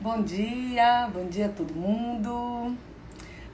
[0.00, 2.72] Bom dia, bom dia a todo mundo.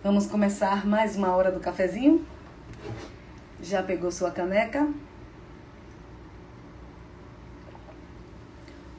[0.02, 2.22] Vamos começar mais uma hora do cafezinho?
[3.62, 4.86] Já pegou sua caneca?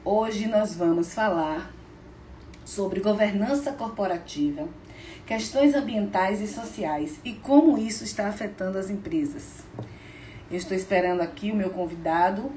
[0.04, 1.72] Hoje nós vamos falar
[2.64, 4.68] sobre governança corporativa,
[5.24, 9.62] questões ambientais e sociais e como isso está afetando as empresas.
[10.50, 12.50] Eu estou esperando aqui o meu convidado,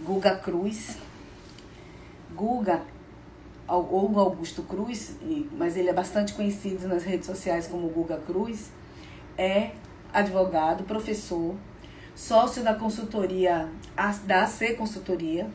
[0.00, 0.96] Guga Cruz.
[2.36, 2.82] Guga
[3.68, 5.16] ou Augusto Cruz,
[5.52, 8.70] mas ele é bastante conhecido nas redes sociais como Guga Cruz,
[9.36, 9.72] é
[10.12, 11.54] advogado, professor,
[12.14, 13.68] sócio da consultoria
[14.24, 15.48] da AC Consultoria,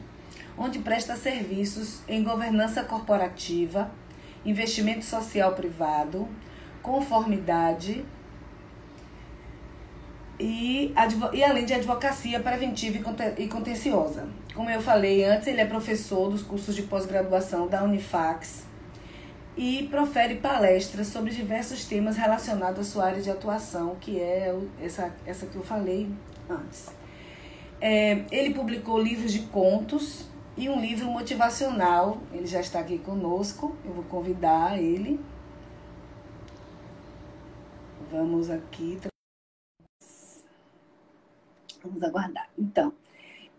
[0.57, 3.91] onde presta serviços em governança corporativa,
[4.45, 6.27] investimento social privado,
[6.81, 8.05] conformidade
[10.39, 10.93] e,
[11.33, 12.99] e além de advocacia preventiva
[13.37, 14.27] e contenciosa.
[14.53, 18.65] Como eu falei antes, ele é professor dos cursos de pós-graduação da Unifax
[19.57, 25.11] e profere palestras sobre diversos temas relacionados à sua área de atuação, que é essa,
[25.25, 26.07] essa que eu falei
[26.47, 26.91] antes.
[27.81, 32.21] É, ele publicou livros de contos e um livro motivacional.
[32.31, 33.75] Ele já está aqui conosco.
[33.83, 35.19] Eu vou convidar ele.
[38.11, 38.99] Vamos aqui.
[41.83, 42.49] Vamos aguardar.
[42.57, 42.93] Então,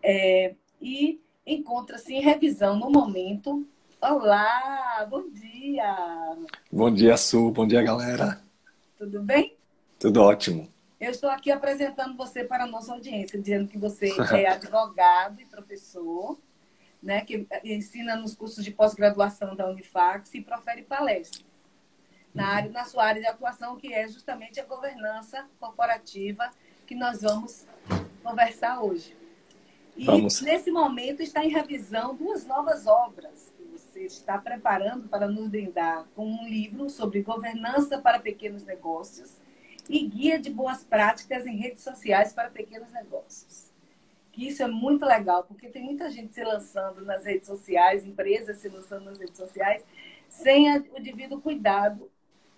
[0.03, 3.67] é, e encontra-se em revisão no momento.
[4.03, 6.37] Olá, bom dia!
[6.71, 8.43] Bom dia, Su, bom dia, galera.
[8.99, 9.57] Tudo bem?
[9.99, 10.69] Tudo ótimo.
[11.01, 15.47] Eu estou aqui apresentando você para a nossa audiência, dizendo que você é advogado e
[15.47, 16.39] professor,
[17.03, 21.47] né, que ensina nos cursos de pós-graduação da Unifax e profere palestras
[22.35, 26.51] na, área, na sua área de atuação, que é justamente a governança corporativa
[26.87, 27.67] que nós vamos
[28.23, 29.24] conversar hoje.
[29.97, 30.41] E Vamos.
[30.41, 36.05] nesse momento está em revisão duas novas obras que você está preparando para nos brindar
[36.17, 39.37] com um livro sobre governança para pequenos negócios
[39.89, 43.71] e guia de boas práticas em redes sociais para pequenos negócios.
[44.33, 48.57] Que isso é muito legal, porque tem muita gente se lançando nas redes sociais, empresas
[48.59, 49.85] se lançando nas redes sociais,
[50.29, 52.11] sem o devido cuidado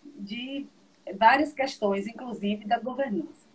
[0.03, 0.67] de
[1.19, 3.47] várias questões, inclusive da governança.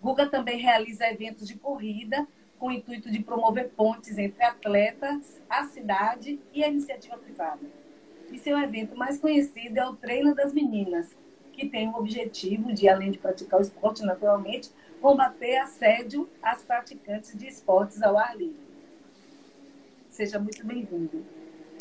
[0.00, 2.26] Guga também realiza eventos de corrida
[2.58, 7.60] com o intuito de promover pontes entre atletas, a cidade e a iniciativa privada.
[8.32, 11.08] E seu evento mais conhecido é o Treino das Meninas,
[11.52, 17.36] que tem o objetivo de, além de praticar o esporte naturalmente, combater assédio às praticantes
[17.36, 18.66] de esportes ao ar livre.
[20.10, 21.24] Seja muito bem-vindo.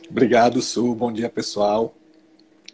[0.10, 0.94] Obrigado, Su.
[0.94, 1.96] Bom dia, pessoal.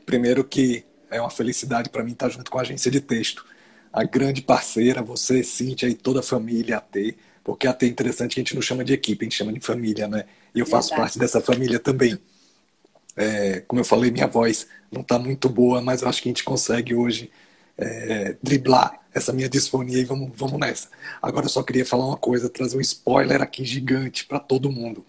[0.06, 3.46] Primeiro que é uma felicidade para mim estar junto com a agência de texto
[3.92, 8.40] a grande parceira, você, Cíntia e toda a família AT, porque AT é interessante que
[8.40, 10.26] a gente não chama de equipe, a gente chama de família, né?
[10.54, 12.20] E eu faço parte dessa família também.
[13.16, 16.32] É, como eu falei, minha voz não está muito boa, mas eu acho que a
[16.32, 17.32] gente consegue hoje
[17.78, 20.90] é, driblar essa minha disfonia e vamos, vamos nessa.
[21.22, 25.06] Agora eu só queria falar uma coisa, trazer um spoiler aqui gigante para todo mundo.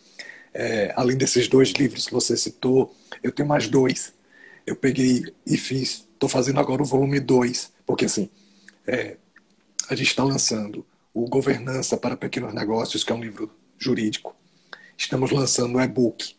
[0.54, 4.12] É, além desses dois livros que você citou, eu tenho mais dois.
[4.66, 8.28] Eu peguei e fiz, estou fazendo agora o volume 2, porque assim,
[8.86, 9.16] é,
[9.88, 14.34] a gente está lançando o Governança para Pequenos Negócios, que é um livro jurídico.
[14.96, 16.36] Estamos lançando o e-book,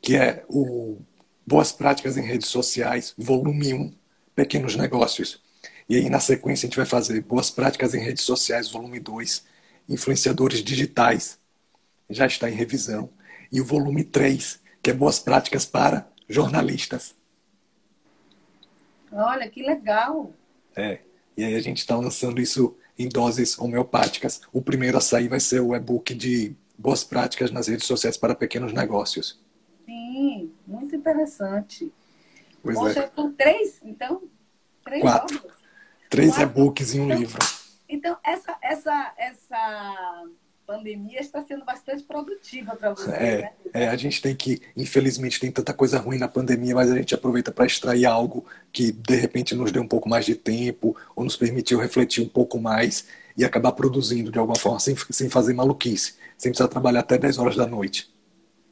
[0.00, 0.98] que é o
[1.46, 3.94] Boas Práticas em Redes Sociais, volume 1,
[4.34, 5.42] Pequenos Negócios.
[5.88, 9.44] E aí, na sequência, a gente vai fazer Boas Práticas em Redes Sociais, volume 2,
[9.88, 11.38] Influenciadores Digitais.
[12.08, 13.10] Já está em revisão.
[13.50, 17.14] E o volume 3, que é Boas Práticas para Jornalistas.
[19.10, 20.32] Olha, que legal!
[20.76, 21.00] É.
[21.36, 24.42] E aí a gente está lançando isso em doses homeopáticas.
[24.52, 28.34] O primeiro a sair vai ser o e-book de boas práticas nas redes sociais para
[28.34, 29.40] pequenos negócios.
[29.86, 31.90] Sim, muito interessante.
[32.62, 33.06] Pois Poxa, é.
[33.06, 34.22] com três, então?
[34.84, 35.42] Três Quatro.
[36.10, 37.38] Três e-books em um então, livro.
[37.88, 40.24] Então, essa, essa, essa
[40.70, 43.10] pandemia está sendo bastante produtiva para você.
[43.10, 43.52] É, né?
[43.74, 47.12] é, a gente tem que, infelizmente, tem tanta coisa ruim na pandemia, mas a gente
[47.12, 51.24] aproveita para extrair algo que de repente nos deu um pouco mais de tempo ou
[51.24, 55.54] nos permitiu refletir um pouco mais e acabar produzindo de alguma forma sem, sem fazer
[55.54, 58.08] maluquice, sem precisar trabalhar até 10 horas da noite.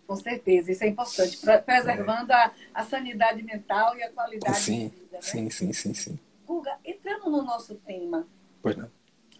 [0.06, 2.34] Com certeza, isso é importante, preservando é.
[2.36, 5.06] a, a, sanidade mental e a qualidade sim, vida.
[5.12, 5.20] Né?
[5.20, 6.18] Sim, sim, sim, sim.
[6.46, 8.26] Guga, entrando no nosso tema,
[8.62, 8.88] pois não.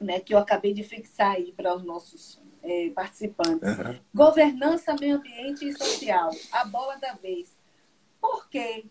[0.00, 3.69] Né, que eu acabei de fixar aí para os nossos é, participantes.
[3.69, 3.99] Uhum.
[4.14, 6.31] Governança, meio ambiente e social.
[6.52, 7.49] A bola da vez.
[8.20, 8.87] Por que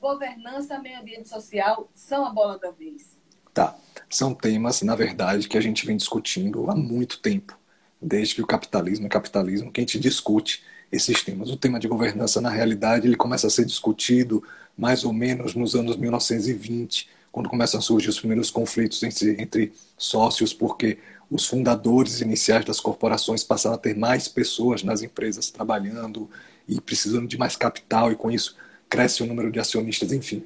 [0.00, 3.16] governança, meio ambiente e social são a bola da vez?
[3.54, 3.76] Tá.
[4.10, 7.58] São temas, na verdade, que a gente vem discutindo há muito tempo.
[8.00, 11.50] Desde que o capitalismo é capitalismo, que a gente discute esses temas.
[11.50, 14.42] O tema de governança, na realidade, ele começa a ser discutido
[14.76, 19.72] mais ou menos nos anos 1920, quando começam a surgir os primeiros conflitos entre, entre
[19.96, 20.98] sócios, porque
[21.32, 26.28] os fundadores iniciais das corporações passaram a ter mais pessoas nas empresas trabalhando
[26.68, 28.54] e precisando de mais capital, e com isso
[28.88, 30.44] cresce o número de acionistas, enfim.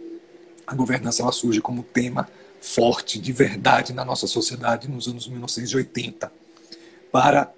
[0.65, 2.29] A governança ela surge como tema
[2.61, 6.33] forte, de verdade, na nossa sociedade nos anos 1980,
[7.11, 7.53] para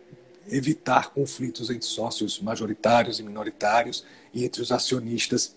[0.50, 5.54] evitar conflitos entre sócios majoritários e minoritários e entre os acionistas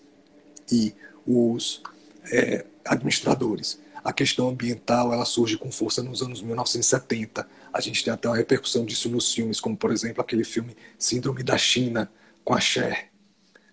[0.70, 0.94] e
[1.26, 1.82] os
[2.30, 3.80] é, administradores.
[4.04, 7.46] A questão ambiental ela surge com força nos anos 1970.
[7.72, 11.42] A gente tem até uma repercussão disso nos filmes, como por exemplo aquele filme Síndrome
[11.42, 12.10] da China
[12.44, 13.10] com a Cher,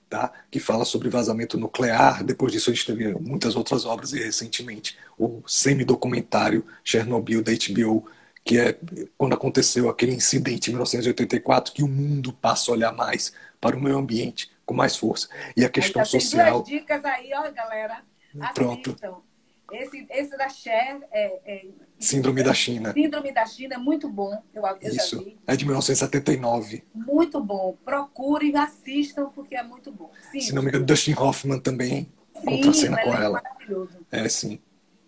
[0.09, 0.31] tá?
[0.49, 2.23] que fala sobre vazamento nuclear.
[2.23, 8.07] Depois disso a gente teve muitas outras obras e recentemente o semi-documentário Chernobyl da HBO,
[8.43, 8.77] que é
[9.17, 13.81] quando aconteceu aquele incidente em 1984 que o mundo passa a olhar mais para o
[13.81, 15.27] meio ambiente com mais força.
[15.57, 16.63] E a questão então, social.
[16.63, 18.03] Tem duas dicas aí, ó, galera.
[18.53, 18.95] Pronto.
[19.71, 21.65] Esse, esse da Cher é, é,
[21.99, 22.93] Síndrome da China.
[22.93, 24.41] Síndrome da China é muito bom.
[24.53, 25.17] Eu, eu Isso.
[25.17, 25.37] já vi.
[25.45, 26.83] É de 1979.
[26.95, 27.77] Muito bom.
[27.83, 30.09] Procurem e assistam, porque é muito bom.
[30.31, 30.39] Sim.
[30.39, 32.09] Se não me engano, Dustin Hoffman também
[32.41, 33.41] sim, cena com é ela.
[33.41, 33.91] Maravilhoso.
[34.09, 34.59] É, sim.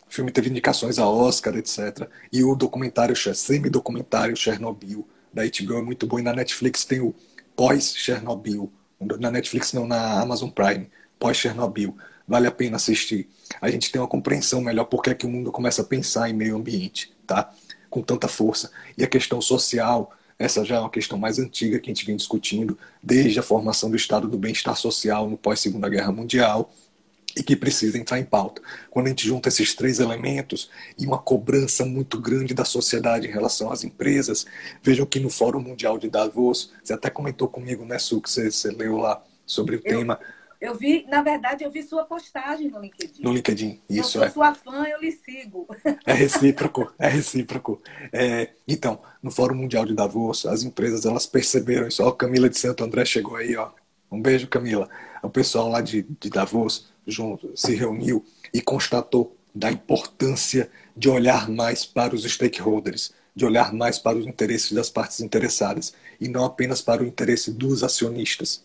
[0.05, 2.09] O filme teve indicações a Oscar, etc.
[2.31, 6.19] E o documentário, semi-documentário Chernobyl, da HBO é muito bom.
[6.19, 7.15] E na Netflix tem o
[7.55, 8.69] Pós-Chernobyl.
[8.99, 10.89] Na Netflix não, na Amazon Prime.
[11.17, 11.95] Pós-Chernobyl.
[12.27, 13.29] Vale a pena assistir.
[13.59, 16.33] A gente tem uma compreensão melhor porque é que o mundo começa a pensar em
[16.33, 17.51] meio ambiente, tá?
[17.89, 18.71] Com tanta força.
[18.97, 22.15] E a questão social, essa já é uma questão mais antiga que a gente vem
[22.15, 26.73] discutindo desde a formação do estado do bem-estar social no pós-Segunda Guerra Mundial
[27.35, 28.61] e que precisa entrar em pauta.
[28.89, 30.69] Quando a gente junta esses três elementos
[30.99, 34.45] e uma cobrança muito grande da sociedade em relação às empresas,
[34.83, 38.51] vejam que no Fórum Mundial de Davos, você até comentou comigo, né, Su, que você,
[38.51, 40.19] você leu lá sobre o Eu- tema
[40.61, 43.23] Eu vi, na verdade, eu vi sua postagem no LinkedIn.
[43.23, 43.81] no LinkedIn.
[43.89, 44.29] eu Isso sou é.
[44.29, 45.67] sua fã, eu lhe sigo.
[46.05, 47.81] É recíproco, é recíproco.
[48.13, 52.03] É, então, no Fórum Mundial de Davos, as empresas elas perceberam isso.
[52.03, 53.71] Ó, Camila de Santo André chegou aí, ó.
[54.11, 54.87] Um beijo, Camila.
[55.23, 58.23] O pessoal lá de, de Davos junto, se reuniu
[58.53, 64.27] e constatou da importância de olhar mais para os stakeholders, de olhar mais para os
[64.27, 68.63] interesses das partes interessadas e não apenas para o interesse dos acionistas.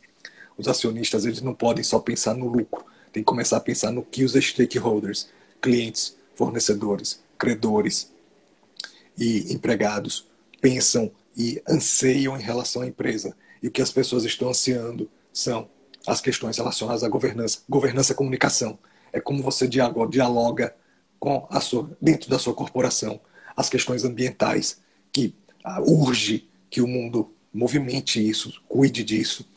[0.56, 4.02] Os acionistas eles não podem só pensar no lucro, tem que começar a pensar no
[4.02, 5.28] que os stakeholders,
[5.60, 8.12] clientes, fornecedores, credores
[9.18, 10.26] e empregados
[10.60, 13.36] pensam e anseiam em relação à empresa.
[13.62, 15.68] E o que as pessoas estão ansiando são
[16.06, 17.60] as questões relacionadas à governança.
[17.68, 18.78] Governança é comunicação.
[19.12, 20.74] É como você dialoga,
[21.18, 23.20] com a sua, dentro da sua corporação
[23.56, 24.80] as questões ambientais,
[25.10, 29.48] que ah, urge que o mundo movimente isso, cuide disso.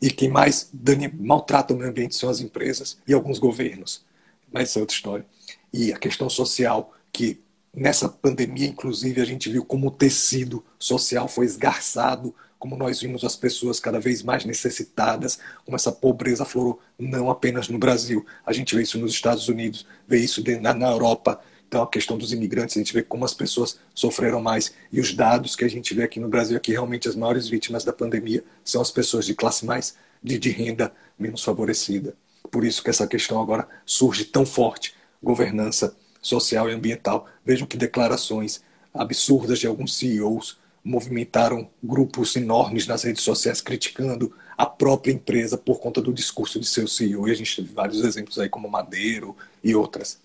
[0.00, 4.04] E quem mais dane, maltrata o meio ambiente são as empresas e alguns governos.
[4.52, 5.26] Mas é outra história.
[5.72, 7.40] E a questão social, que
[7.74, 13.24] nessa pandemia, inclusive, a gente viu como o tecido social foi esgarçado, como nós vimos
[13.24, 18.24] as pessoas cada vez mais necessitadas, como essa pobreza aflorou não apenas no Brasil.
[18.44, 21.40] A gente vê isso nos Estados Unidos, vê isso na Europa.
[21.70, 24.74] Então, a questão dos imigrantes, a gente vê como as pessoas sofreram mais.
[24.90, 27.48] E os dados que a gente vê aqui no Brasil, é que realmente as maiores
[27.48, 32.16] vítimas da pandemia são as pessoas de classe mais de, de renda menos favorecida.
[32.50, 34.96] Por isso que essa questão agora surge tão forte.
[35.22, 37.28] Governança social e ambiental.
[37.46, 38.62] Vejam que declarações
[38.92, 45.78] absurdas de alguns CEOs movimentaram grupos enormes nas redes sociais criticando a própria empresa por
[45.78, 47.28] conta do discurso de seu CEO.
[47.28, 50.18] E a gente teve vários exemplos aí, como Madeiro e outras.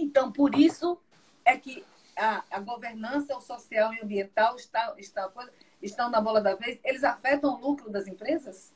[0.00, 0.98] Então, por isso
[1.44, 1.84] é que
[2.16, 5.30] a, a governança o social e ambiental está, está,
[5.82, 6.78] estão na bola da vez.
[6.84, 8.72] Eles afetam o lucro das empresas?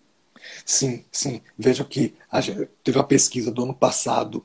[0.65, 1.43] Sim, sim.
[1.59, 4.45] Vejam que a gente- teve uma pesquisa do ano passado,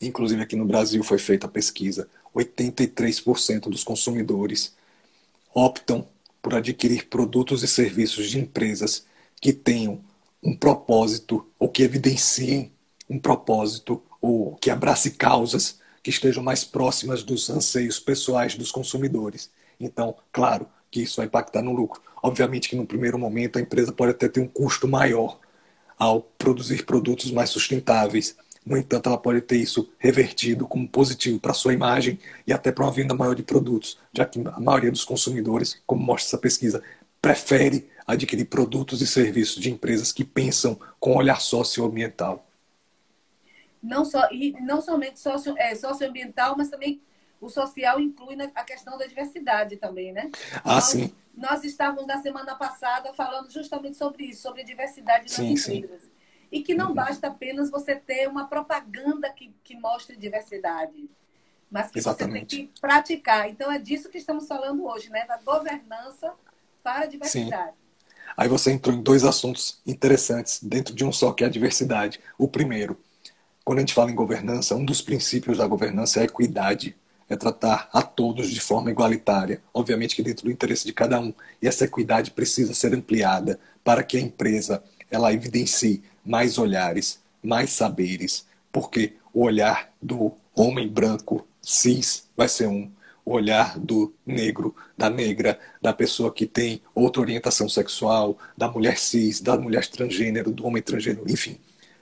[0.00, 2.08] inclusive aqui no Brasil foi feita a pesquisa.
[2.34, 4.76] 83% dos consumidores
[5.54, 6.08] optam
[6.42, 9.06] por adquirir produtos e serviços de empresas
[9.40, 10.04] que tenham
[10.42, 12.72] um propósito ou que evidenciem
[13.08, 19.50] um propósito ou que abrace causas que estejam mais próximas dos anseios pessoais dos consumidores.
[19.78, 22.00] Então, claro que isso vai impactar no lucro.
[22.22, 25.38] Obviamente que no primeiro momento a empresa pode até ter um custo maior
[25.98, 28.36] ao produzir produtos mais sustentáveis.
[28.64, 32.84] No entanto, ela pode ter isso revertido como positivo para sua imagem e até para
[32.84, 36.82] uma venda maior de produtos, já que a maioria dos consumidores, como mostra essa pesquisa,
[37.20, 42.47] prefere adquirir produtos e serviços de empresas que pensam com olhar socioambiental.
[43.82, 47.00] Não, só, e não somente socio, é, socioambiental, mas também
[47.40, 50.30] o social inclui a questão da diversidade também, né?
[50.64, 51.12] Ah, sim.
[51.34, 56.02] nós estávamos na semana passada falando justamente sobre isso, sobre diversidade nas sim, empresas.
[56.02, 56.08] Sim.
[56.50, 56.94] E que não uhum.
[56.94, 61.08] basta apenas você ter uma propaganda que, que mostre diversidade,
[61.70, 62.50] mas que Exatamente.
[62.50, 63.48] você tem que praticar.
[63.48, 65.26] Então é disso que estamos falando hoje, né?
[65.26, 66.32] Da governança
[66.82, 67.72] para a diversidade.
[67.72, 67.88] Sim.
[68.36, 72.20] Aí você entrou em dois assuntos interessantes dentro de um só, que é a diversidade.
[72.38, 72.98] O primeiro,
[73.68, 76.96] quando a gente fala em governança, um dos princípios da governança é a equidade
[77.28, 81.34] é tratar a todos de forma igualitária, obviamente que dentro do interesse de cada um.
[81.60, 87.68] E essa equidade precisa ser ampliada para que a empresa ela evidencie mais olhares, mais
[87.68, 92.90] saberes, porque o olhar do homem branco cis vai ser um,
[93.22, 98.96] o olhar do negro, da negra, da pessoa que tem outra orientação sexual, da mulher
[98.96, 101.58] cis, da mulher transgênero, do homem transgênero, enfim.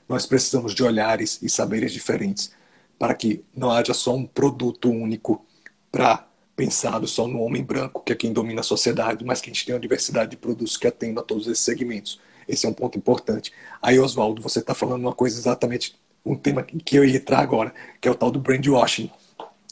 [0.08, 2.52] Nós precisamos de olhares e saberes diferentes
[2.98, 5.44] para que não haja só um produto único
[5.90, 9.52] para pensado só no homem branco, que é quem domina a sociedade, mas que a
[9.52, 12.18] gente tenha uma diversidade de produtos que atendam a todos esses segmentos.
[12.48, 13.52] Esse é um ponto importante.
[13.82, 15.94] Aí, Oswaldo, você está falando uma coisa exatamente,
[16.24, 19.10] um tema que eu ia entrar agora, que é o tal do brand washing.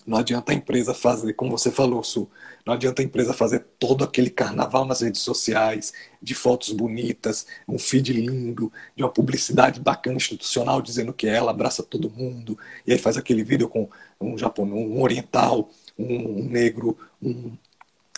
[0.07, 2.29] Não adianta a empresa fazer, como você falou, Su,
[2.67, 7.79] não adianta a empresa fazer todo aquele carnaval nas redes sociais, de fotos bonitas, um
[7.79, 12.99] feed lindo, de uma publicidade bacana institucional dizendo que ela abraça todo mundo, e aí
[12.99, 13.89] faz aquele vídeo com
[14.21, 17.53] um japonês, um oriental, um negro, um,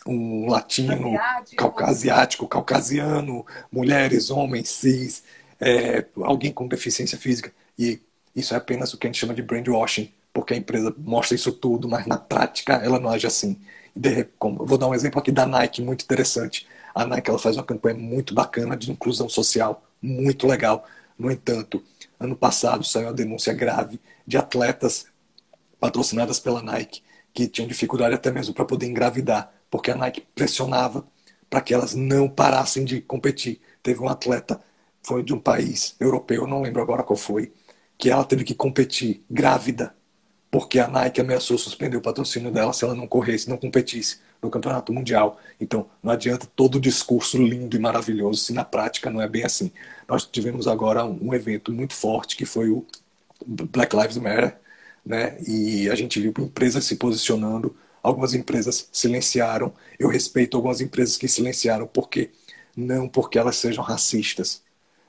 [0.06, 1.12] um latino,
[1.56, 5.22] caucasiático, caucasiano, mulheres, homens, cis,
[5.60, 7.52] é, alguém com deficiência física.
[7.78, 8.00] E
[8.34, 11.50] isso é apenas o que a gente chama de brandwashing porque a empresa mostra isso
[11.50, 13.58] tudo, mas na prática ela não age assim.
[14.38, 16.66] vou dar um exemplo aqui da Nike, muito interessante.
[16.94, 20.84] A Nike ela faz uma campanha muito bacana de inclusão social, muito legal.
[21.18, 21.82] No entanto,
[22.20, 25.06] ano passado saiu uma denúncia grave de atletas
[25.80, 27.02] patrocinadas pela Nike
[27.32, 31.06] que tinham dificuldade até mesmo para poder engravidar, porque a Nike pressionava
[31.48, 33.58] para que elas não parassem de competir.
[33.82, 34.60] Teve um atleta,
[35.02, 37.54] foi de um país europeu, não lembro agora qual foi,
[37.96, 39.96] que ela teve que competir grávida
[40.56, 44.48] porque a Nike ameaçou suspender o patrocínio dela se ela não corresse, não competisse no
[44.48, 45.38] campeonato mundial.
[45.60, 49.44] Então, não adianta todo o discurso lindo e maravilhoso se na prática não é bem
[49.44, 49.70] assim.
[50.08, 52.86] Nós tivemos agora um, evento muito forte que foi o
[53.46, 54.56] Black Lives Matter,
[55.04, 55.36] né?
[55.46, 59.74] E a gente viu empresas se posicionando, algumas empresas silenciaram.
[59.98, 62.30] Eu respeito algumas empresas que silenciaram porque
[62.74, 64.62] não porque elas sejam racistas,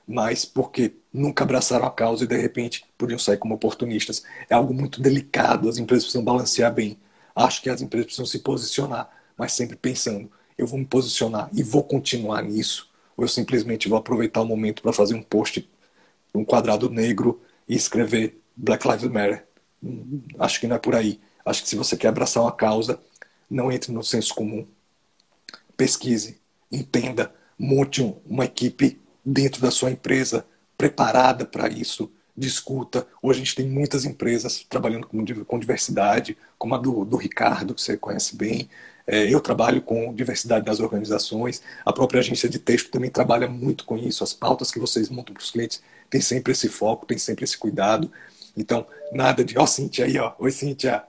[0.08, 4.22] mas porque nunca abraçaram a causa e de repente podiam sair como oportunistas.
[4.48, 6.98] É algo muito delicado, as empresas precisam balancear bem.
[7.36, 11.62] Acho que as empresas precisam se posicionar, mas sempre pensando, eu vou me posicionar e
[11.62, 15.68] vou continuar nisso, ou eu simplesmente vou aproveitar o momento para fazer um post,
[16.34, 19.46] um quadrado negro e escrever Black Lives Matter.
[20.38, 21.20] Acho que não é por aí.
[21.44, 22.98] Acho que se você quer abraçar uma causa,
[23.48, 24.66] não entre no senso comum.
[25.76, 26.40] Pesquise,
[26.72, 29.00] entenda, monte uma equipe
[29.32, 30.44] dentro da sua empresa
[30.76, 33.06] preparada para isso, discuta.
[33.20, 37.74] Hoje a gente tem muitas empresas trabalhando com, com diversidade, como a do, do Ricardo,
[37.74, 38.68] que você conhece bem.
[39.06, 41.62] É, eu trabalho com diversidade nas organizações.
[41.84, 44.22] A própria agência de texto também trabalha muito com isso.
[44.22, 47.56] As pautas que vocês montam para os clientes tem sempre esse foco, tem sempre esse
[47.58, 48.10] cuidado.
[48.56, 51.04] Então, nada de, ó, oh, Cintia aí, ó, oi, Cintia.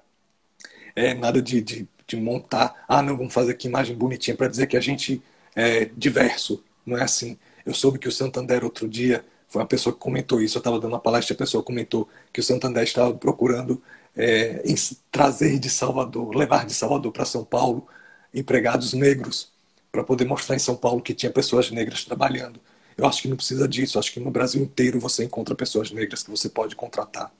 [0.95, 4.67] É, nada de, de, de montar, ah, não, vamos fazer aqui imagem bonitinha para dizer
[4.67, 5.21] que a gente
[5.55, 6.63] é diverso.
[6.85, 7.37] Não é assim.
[7.69, 10.79] Eu soube que o Santander outro dia, foi uma pessoa que comentou isso, eu estava
[10.79, 13.79] dando uma palestra, a pessoa comentou que o Santander estava procurando
[14.17, 14.63] é,
[15.11, 17.87] trazer de Salvador, levar de Salvador para São Paulo
[18.33, 19.51] empregados negros,
[19.91, 22.59] para poder mostrar em São Paulo que tinha pessoas negras trabalhando.
[22.97, 26.23] Eu acho que não precisa disso, acho que no Brasil inteiro você encontra pessoas negras
[26.23, 27.31] que você pode contratar.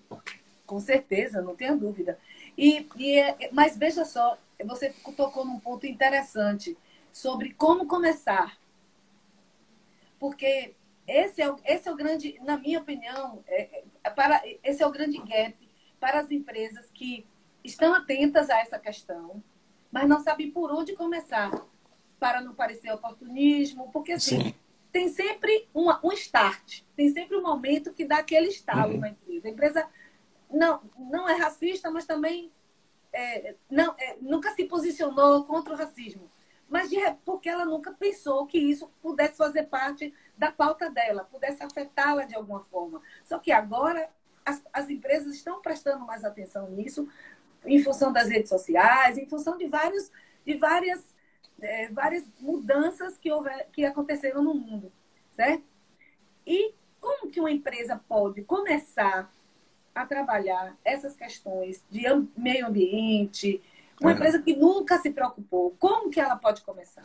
[0.67, 2.19] Com certeza, não tenha dúvida.
[2.55, 6.77] E, e, é, mas veja só, você tocou num ponto interessante
[7.11, 8.58] sobre como começar
[10.19, 10.75] porque
[11.07, 14.87] esse é, o, esse é o grande, na minha opinião, é, é para, esse é
[14.87, 15.55] o grande gap
[15.99, 17.25] para as empresas que
[17.63, 19.43] estão atentas a essa questão,
[19.91, 21.51] mas não sabem por onde começar
[22.19, 24.55] para não parecer oportunismo, porque assim, Sim.
[24.91, 28.99] tem sempre um, um start, tem sempre um momento que dá aquele estalo uhum.
[28.99, 29.47] na empresa.
[29.47, 29.89] A empresa
[30.51, 32.51] não, não é racista, mas também
[33.11, 36.29] é, não, é, nunca se posicionou contra o racismo
[36.69, 41.63] mas de, porque ela nunca pensou que isso pudesse fazer parte da pauta dela, pudesse
[41.63, 43.01] afetá-la de alguma forma.
[43.23, 44.09] Só que agora
[44.45, 47.07] as, as empresas estão prestando mais atenção nisso,
[47.65, 50.11] em função das redes sociais, em função de, vários,
[50.45, 51.03] de várias,
[51.59, 54.91] é, várias mudanças que, houver, que aconteceram no mundo,
[55.31, 55.63] certo?
[56.45, 59.31] E como que uma empresa pode começar
[59.93, 62.03] a trabalhar essas questões de
[62.37, 63.61] meio ambiente,
[64.01, 64.13] uma é.
[64.13, 67.03] empresa que nunca se preocupou, como que ela pode começar?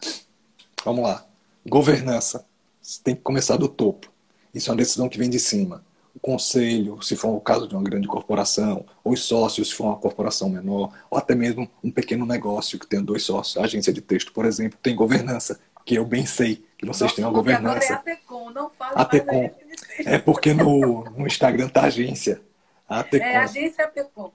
[0.85, 1.25] Vamos lá.
[1.67, 2.47] Governança.
[2.81, 4.13] Você tem que começar do topo.
[4.55, 5.85] Isso é uma decisão que vem de cima.
[6.15, 9.87] O conselho, se for o caso de uma grande corporação, ou os sócios, se for
[9.87, 13.57] uma corporação menor, ou até mesmo um pequeno negócio que tem dois sócios.
[13.57, 17.17] A agência de texto, por exemplo, tem governança, que eu bem sei que vocês Nossa,
[17.17, 17.95] têm uma governança.
[17.95, 19.51] Agora é ATECOM, não fala ATECOM.
[19.99, 22.41] É porque no, no Instagram tá agência.
[22.89, 23.25] A Atecom.
[23.25, 24.33] É, agência Atecom.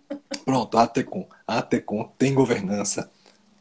[0.44, 1.28] Pronto, a Atecom.
[1.46, 3.10] A Atecom tem governança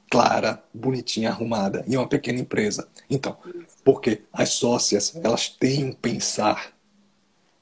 [0.10, 1.86] clara, bonitinha, arrumada.
[1.88, 2.88] E é uma pequena empresa.
[3.10, 3.38] Então,
[3.84, 6.74] porque as sócias, elas têm um pensar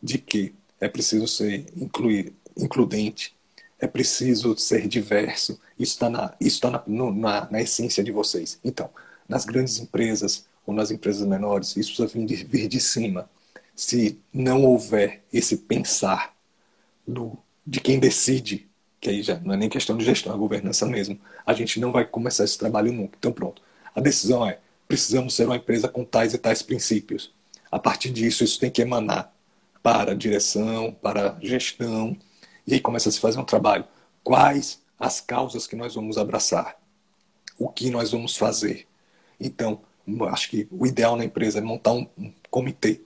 [0.01, 3.35] de que é preciso ser incluir, includente,
[3.79, 5.59] é preciso ser diverso.
[5.77, 8.59] Isso está na, isso tá na, na, na essência de vocês.
[8.63, 8.89] Então,
[9.27, 13.29] nas grandes empresas ou nas empresas menores, isso precisa vir de, vir de cima.
[13.75, 16.35] Se não houver esse pensar
[17.09, 18.67] do, de quem decide,
[19.01, 21.91] que aí já não é nem questão de gestão, é governança mesmo, a gente não
[21.91, 23.15] vai começar esse trabalho nunca.
[23.17, 23.61] Então, pronto.
[23.95, 27.33] A decisão é: precisamos ser uma empresa com tais e tais princípios.
[27.71, 29.33] A partir disso, isso tem que emanar
[29.81, 32.17] para a direção, para a gestão,
[32.65, 33.85] e aí começa a se fazer um trabalho.
[34.23, 36.77] Quais as causas que nós vamos abraçar?
[37.57, 38.87] O que nós vamos fazer?
[39.39, 39.81] Então,
[40.29, 43.01] acho que o ideal na empresa é montar um, um comitê,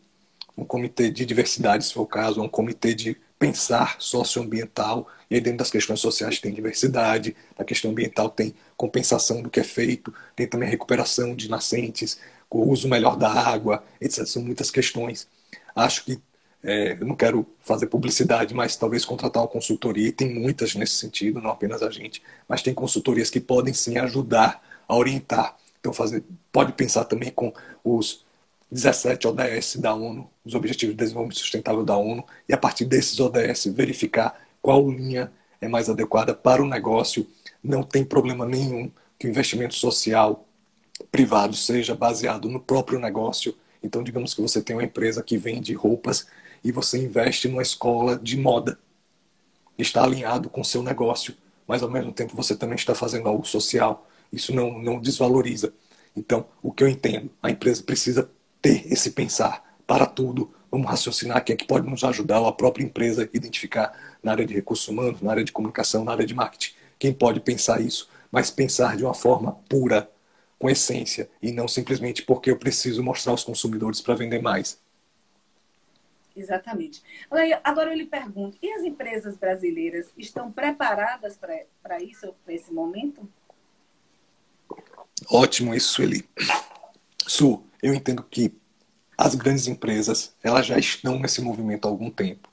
[0.58, 5.42] um comitê de diversidade, se for o caso, um comitê de pensar socioambiental, e aí
[5.42, 10.14] dentro das questões sociais tem diversidade, na questão ambiental tem compensação do que é feito,
[10.34, 12.18] tem também a recuperação de nascentes,
[12.50, 14.26] o uso melhor da água, etc.
[14.26, 15.28] São muitas questões.
[15.76, 16.22] Acho que,
[16.64, 20.94] é, eu não quero fazer publicidade, mas talvez contratar uma consultoria, e tem muitas nesse
[20.94, 25.58] sentido, não apenas a gente, mas tem consultorias que podem sim ajudar a orientar.
[25.82, 27.52] Então, fazer, pode pensar também com
[27.84, 28.24] os
[28.74, 33.20] 17 ODS da ONU, os Objetivos de Desenvolvimento Sustentável da ONU, e a partir desses
[33.20, 37.28] ODS verificar qual linha é mais adequada para o negócio.
[37.64, 40.48] Não tem problema nenhum que o investimento social
[41.12, 43.56] privado seja baseado no próprio negócio.
[43.82, 46.26] Então, digamos que você tem uma empresa que vende roupas
[46.64, 48.80] e você investe numa escola de moda.
[49.78, 51.36] Está alinhado com o seu negócio,
[51.68, 54.10] mas ao mesmo tempo você também está fazendo algo social.
[54.32, 55.72] Isso não, não desvaloriza.
[56.16, 58.30] Então, o que eu entendo, a empresa precisa
[58.64, 60.52] ter esse pensar para tudo.
[60.72, 64.46] Vamos raciocinar quem é que pode nos ajudar, ou a própria empresa identificar na área
[64.46, 66.74] de recursos humanos, na área de comunicação, na área de marketing.
[66.98, 70.10] Quem pode pensar isso, mas pensar de uma forma pura,
[70.58, 74.82] com essência, e não simplesmente porque eu preciso mostrar aos consumidores para vender mais.
[76.36, 77.04] Exatamente.
[77.64, 83.30] Agora eu lhe pergunto, e as empresas brasileiras estão preparadas para isso, para esse momento?
[85.30, 86.28] Ótimo isso, Eli.
[87.28, 88.56] Su, eu entendo que
[89.18, 92.50] as grandes empresas elas já estão nesse movimento há algum tempo.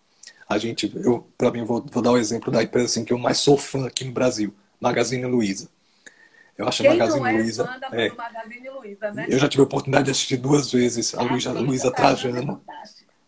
[0.49, 3.13] A gente, eu para mim vou, vou, dar o um exemplo da empresa assim que
[3.13, 5.69] eu mais sou fã aqui no Brasil, Magazine Luiza.
[6.59, 9.27] Eu acho Quem a Magazine é Luiza, é, Magazine Luiza, né?
[9.31, 12.61] Eu já tive a oportunidade de assistir duas vezes a Luiza, Luiza Trajano.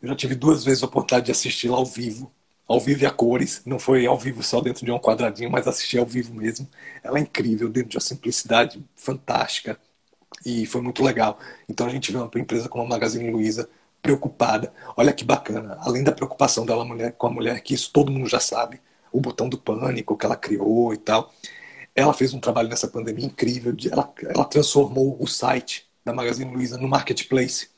[0.02, 2.30] eu já tive duas vezes a oportunidade de assistir lá ao vivo,
[2.66, 3.62] ao vivo e a cores.
[3.64, 6.68] Não foi ao vivo só dentro de um quadradinho, mas assisti ao vivo mesmo.
[7.02, 9.78] Ela é incrível, dentro de uma simplicidade fantástica
[10.44, 11.38] e foi muito legal.
[11.68, 13.68] Então a gente vê uma empresa como a Magazine Luiza
[14.00, 14.72] preocupada.
[14.96, 15.78] Olha que bacana.
[15.80, 18.80] Além da preocupação dela mulher, com a mulher, que isso todo mundo já sabe,
[19.12, 21.32] o botão do pânico que ela criou e tal.
[21.94, 23.74] Ela fez um trabalho nessa pandemia incrível.
[23.90, 27.68] Ela, ela transformou o site da Magazine Luiza no marketplace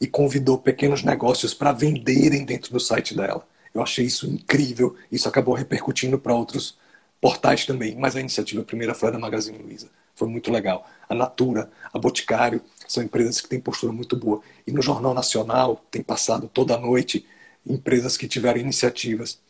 [0.00, 3.46] e convidou pequenos negócios para venderem dentro do site dela.
[3.74, 4.94] Eu achei isso incrível.
[5.10, 6.78] Isso acabou repercutindo para outros
[7.20, 7.96] portais também.
[7.96, 10.84] Mas a iniciativa primeira foi da Magazine Luiza foi muito legal.
[11.08, 14.40] A Natura, a Boticário, são empresas que têm postura muito boa.
[14.66, 17.26] E no Jornal Nacional tem passado toda noite
[17.66, 19.40] empresas que tiveram iniciativas,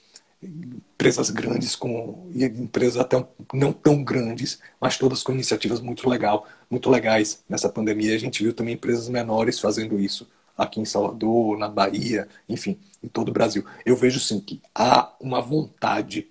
[0.43, 6.47] empresas grandes com e empresas até não tão grandes, mas todas com iniciativas muito legal,
[6.71, 8.15] muito legais nessa pandemia.
[8.15, 13.09] A gente viu também empresas menores fazendo isso aqui em Salvador, na Bahia, enfim, em
[13.09, 13.65] todo o Brasil.
[13.87, 16.29] Eu vejo sim que há uma vontade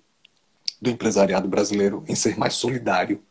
[0.80, 3.22] do empresariado brasileiro em ser mais solidário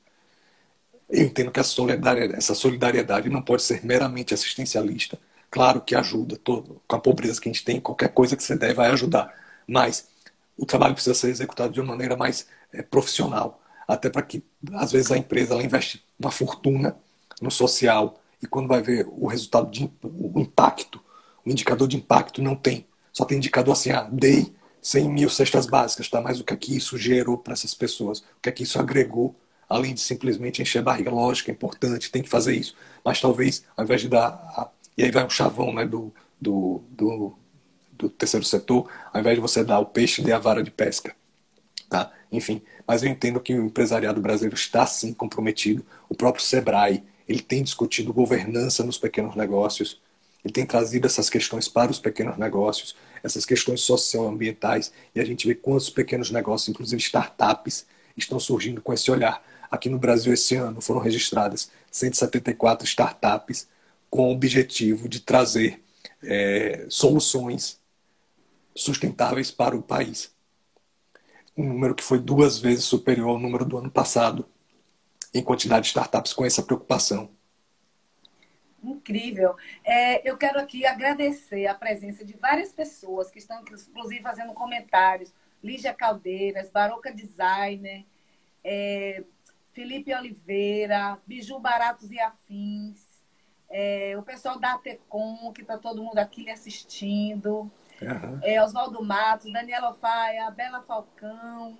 [1.10, 5.18] eu entendo que solidariedade, essa solidariedade não pode ser meramente assistencialista.
[5.50, 8.58] Claro que ajuda, todo, com a pobreza que a gente tem, qualquer coisa que você
[8.58, 9.34] der vai ajudar.
[9.66, 10.08] Mas
[10.58, 13.62] o trabalho precisa ser executado de uma maneira mais é, profissional.
[13.88, 14.44] Até para que,
[14.74, 16.98] às vezes, a empresa ela investe uma fortuna
[17.42, 21.02] no social e quando vai ver o resultado, de, o impacto,
[21.46, 22.86] o indicador de impacto não tem.
[23.14, 26.22] Só tem indicador assim, ah, dei 100 mil cestas básicas, tá?
[26.22, 28.20] mas o que é que isso gerou para essas pessoas?
[28.20, 29.36] O que é que isso agregou
[29.70, 31.12] além de simplesmente encher barriga.
[31.12, 32.76] Lógico, é importante, tem que fazer isso.
[33.04, 34.28] Mas talvez, ao invés de dar.
[34.28, 34.70] A...
[34.98, 37.34] E aí vai um chavão né, do, do, do,
[37.92, 41.16] do, terceiro setor, ao invés de você dar o peixe, dê a vara de pesca.
[41.90, 42.12] Tá?
[42.32, 45.86] Enfim, mas eu entendo que o empresariado brasileiro está sim comprometido.
[46.10, 50.02] O próprio Sebrae ele tem discutido governança nos pequenos negócios,
[50.44, 55.46] ele tem trazido essas questões para os pequenos negócios, essas questões socioambientais, e a gente
[55.46, 59.44] vê quantos pequenos negócios, inclusive startups, estão surgindo com esse olhar.
[59.70, 63.68] Aqui no Brasil, esse ano, foram registradas 174 startups
[64.10, 65.84] com o objetivo de trazer
[66.24, 67.80] é, soluções
[68.76, 70.34] sustentáveis para o país.
[71.56, 74.48] Um número que foi duas vezes superior ao número do ano passado
[75.34, 77.30] em quantidade de startups com essa preocupação.
[78.84, 79.56] Incrível.
[79.84, 85.34] É, eu quero aqui agradecer a presença de várias pessoas que estão, inclusive, fazendo comentários.
[85.64, 88.06] Lígia Caldeiras, Baroca Designer,
[88.64, 89.24] é,
[89.78, 93.24] Felipe Oliveira, Biju Baratos e Afins,
[93.70, 98.40] é, o pessoal da Atecom, que está todo mundo aqui assistindo, uhum.
[98.42, 101.78] é, Oswaldo Matos, Daniela Faia, Bela Falcão,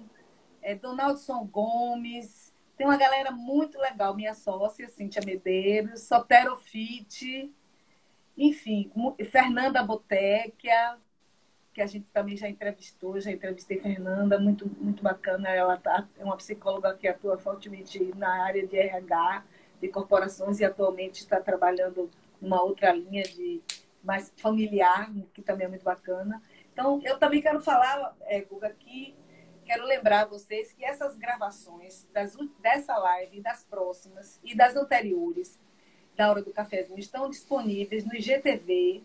[0.62, 7.52] é, Donaldson Gomes, tem uma galera muito legal, minha sócia, Cíntia Medeiros, Soterofite,
[8.38, 8.92] enfim,
[9.32, 11.00] Fernanda Botequia,
[11.78, 15.48] que a gente também já entrevistou, já entrevistei Fernanda, muito, muito bacana.
[15.48, 19.46] Ela tá, é uma psicóloga que atua fortemente na área de RH,
[19.80, 22.10] de corporações, e atualmente está trabalhando
[22.42, 23.62] numa outra linha de
[24.04, 26.42] mais familiar, que também é muito bacana.
[26.74, 29.16] Então, eu também quero falar, é, Guga, que
[29.64, 35.60] quero lembrar vocês que essas gravações das, dessa live, das próximas e das anteriores,
[36.16, 39.04] da Hora do Cafézinho, estão disponíveis no IGTV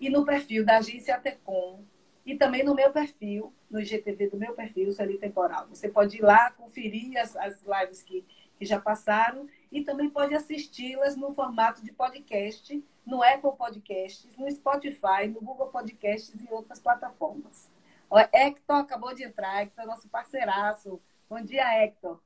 [0.00, 1.84] e no perfil da agência Tecom
[2.26, 5.68] e também no meu perfil, no IGTV do meu perfil, Sueli Temporal.
[5.68, 8.26] Você pode ir lá conferir as, as lives que,
[8.58, 14.50] que já passaram e também pode assisti-las no formato de podcast, no Apple Podcasts, no
[14.50, 17.70] Spotify, no Google Podcasts e outras plataformas.
[18.10, 21.00] O Hector acabou de entrar, Hector é nosso parceiraço.
[21.30, 22.20] Bom dia, Hector.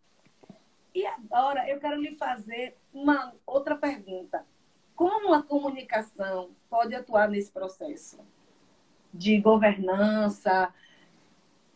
[0.94, 4.46] E agora eu quero lhe fazer uma outra pergunta.
[4.96, 8.18] Como a comunicação pode atuar nesse processo?
[9.12, 10.72] De governança,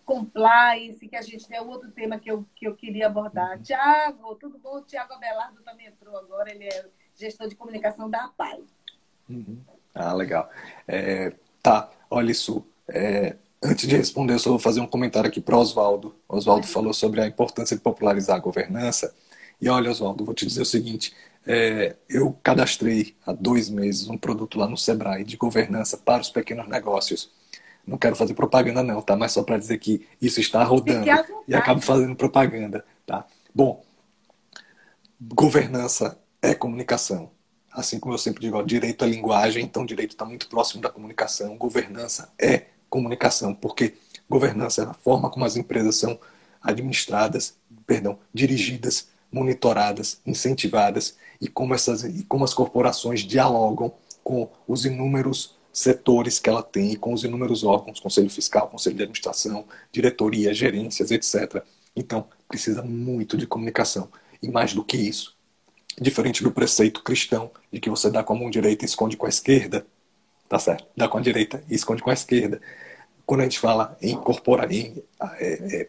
[0.04, 3.56] compliance, que a gente tem outro tema que eu, que eu queria abordar.
[3.56, 3.62] Uhum.
[3.62, 4.82] Tiago, tudo bom?
[4.82, 8.62] Tiago Abelardo também entrou agora, ele é gestor de comunicação da APAI.
[9.28, 9.58] Uhum.
[9.94, 10.50] Ah, legal.
[10.86, 12.66] É, tá, olha isso.
[12.88, 16.14] É, antes de responder, eu só vou fazer um comentário aqui para o Oswaldo.
[16.28, 19.14] Oswaldo falou sobre a importância de popularizar a governança.
[19.60, 21.14] E olha, Oswaldo, vou te dizer o seguinte:
[21.46, 26.30] é, eu cadastrei há dois meses um produto lá no Sebrae de governança para os
[26.30, 27.30] pequenos negócios.
[27.86, 29.14] Não quero fazer propaganda não, tá?
[29.14, 31.06] Mas só para dizer que isso está rodando
[31.46, 33.26] e acabo fazendo propaganda, tá?
[33.54, 33.84] Bom,
[35.20, 37.30] governança é comunicação.
[37.70, 40.88] Assim como eu sempre digo, ó, direito é linguagem, então direito está muito próximo da
[40.88, 41.58] comunicação.
[41.58, 43.94] Governança é comunicação, porque
[44.30, 46.18] governança é a forma como as empresas são
[46.62, 53.92] administradas, perdão, dirigidas, monitoradas, incentivadas e como, essas, e como as corporações dialogam
[54.22, 58.96] com os inúmeros setores que ela tem e com os inúmeros órgãos, conselho fiscal, conselho
[58.96, 61.62] de administração, diretoria, gerências, etc.
[61.96, 64.08] Então, precisa muito de comunicação.
[64.40, 65.36] E mais do que isso,
[66.00, 69.26] diferente do preceito cristão de que você dá com a mão direita e esconde com
[69.26, 69.86] a esquerda,
[70.48, 70.86] tá certo?
[70.96, 72.60] Dá com a direita e esconde com a esquerda.
[73.26, 75.02] Quando a gente fala em, corpora, em
[75.38, 75.88] é, é,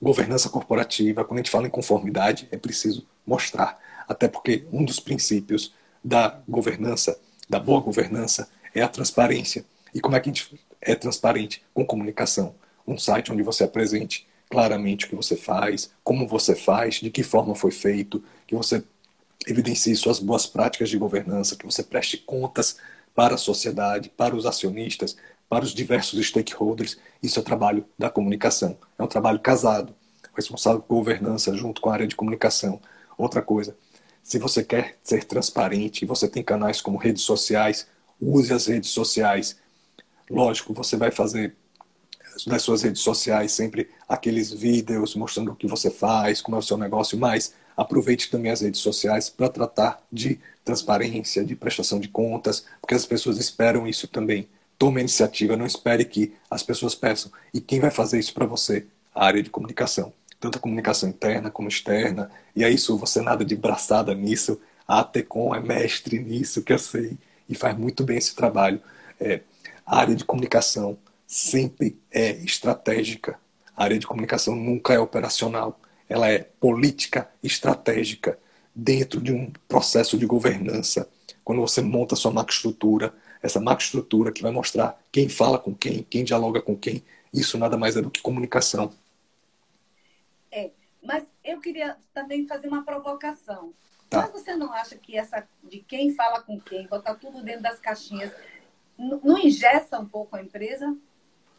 [0.00, 3.78] governança corporativa, quando a gente fala em conformidade, é preciso mostrar.
[4.08, 9.64] Até porque um dos princípios da governança, da boa governança, é a transparência.
[9.94, 11.62] E como é que a gente é transparente?
[11.72, 12.54] Com comunicação.
[12.86, 17.22] Um site onde você apresente claramente o que você faz, como você faz, de que
[17.22, 18.84] forma foi feito, que você
[19.46, 22.76] evidencie suas boas práticas de governança, que você preste contas
[23.14, 25.16] para a sociedade, para os acionistas,
[25.48, 26.98] para os diversos stakeholders.
[27.22, 28.76] Isso é trabalho da comunicação.
[28.98, 29.94] É um trabalho casado,
[30.36, 32.80] responsável por governança junto com a área de comunicação.
[33.16, 33.76] Outra coisa,
[34.24, 37.86] se você quer ser transparente, você tem canais como redes sociais,
[38.18, 39.58] use as redes sociais.
[40.30, 41.54] Lógico, você vai fazer
[42.46, 46.62] nas suas redes sociais sempre aqueles vídeos mostrando o que você faz, como é o
[46.62, 52.08] seu negócio, mas aproveite também as redes sociais para tratar de transparência, de prestação de
[52.08, 54.48] contas, porque as pessoas esperam isso também.
[54.78, 57.30] Tome a iniciativa, não espere que as pessoas peçam.
[57.52, 58.86] E quem vai fazer isso para você?
[59.14, 60.14] A área de comunicação.
[60.40, 62.30] Tanto comunicação interna como externa.
[62.54, 64.60] E é isso, você nada de braçada nisso.
[64.86, 67.16] A ATECOM é mestre nisso, que eu sei.
[67.48, 68.80] E faz muito bem esse trabalho.
[69.20, 69.40] É,
[69.86, 73.38] a área de comunicação sempre é estratégica.
[73.76, 75.80] A área de comunicação nunca é operacional.
[76.08, 78.38] Ela é política estratégica
[78.74, 81.08] dentro de um processo de governança.
[81.44, 86.24] Quando você monta sua macroestrutura, essa macroestrutura que vai mostrar quem fala com quem, quem
[86.24, 87.02] dialoga com quem.
[87.32, 88.90] Isso nada mais é do que comunicação.
[91.04, 93.74] Mas eu queria também fazer uma provocação.
[94.08, 94.22] Tá.
[94.22, 97.78] Mas você não acha que essa de quem fala com quem, botar tudo dentro das
[97.78, 98.32] caixinhas,
[98.98, 100.96] não ingessa um pouco a empresa?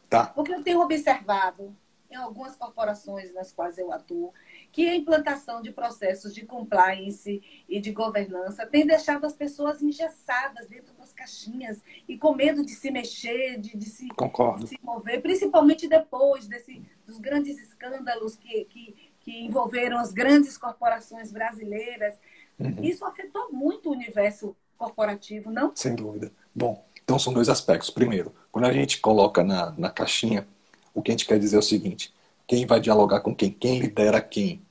[0.10, 0.28] Tá.
[0.28, 1.76] Porque eu tenho observado
[2.10, 4.34] em algumas corporações nas quais eu atuo
[4.72, 10.68] que a implantação de processos de compliance e de governança tem deixado as pessoas engessadas
[10.68, 15.22] dentro das caixinhas e com medo de se mexer, de, de, se, de se, mover,
[15.22, 22.14] principalmente depois desse, dos grandes escândalos que, que, que envolveram as grandes corporações brasileiras.
[22.60, 22.84] Uhum.
[22.84, 25.72] Isso afetou muito o universo corporativo, não?
[25.76, 26.32] Sem dúvida.
[26.54, 27.90] Bom, então são dois aspectos.
[27.90, 30.48] Primeiro, quando a gente coloca na, na caixinha,
[30.94, 32.14] o que a gente quer dizer é o seguinte:
[32.46, 33.50] quem vai dialogar com quem?
[33.50, 34.62] Quem lidera quem?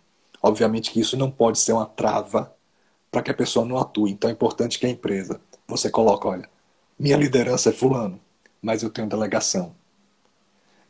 [0.41, 2.55] Obviamente que isso não pode ser uma trava
[3.11, 4.13] para que a pessoa não atue.
[4.13, 6.49] Então é importante que a empresa, você coloque, olha,
[6.97, 8.21] minha liderança é fulano,
[8.63, 9.75] mas eu tenho delegação.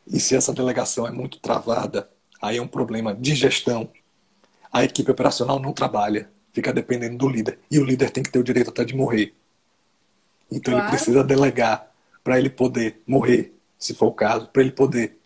[0.05, 2.07] E se essa delegação é muito travada,
[2.47, 3.89] aí é um problema de gestão.
[4.71, 7.59] A equipe operacional não trabalha, fica dependendo do líder.
[7.69, 9.33] E o líder tem que ter o direito até de morrer.
[10.51, 10.87] Então claro.
[10.87, 11.91] ele precisa delegar
[12.23, 15.17] para ele poder morrer, se for o caso, para ele poder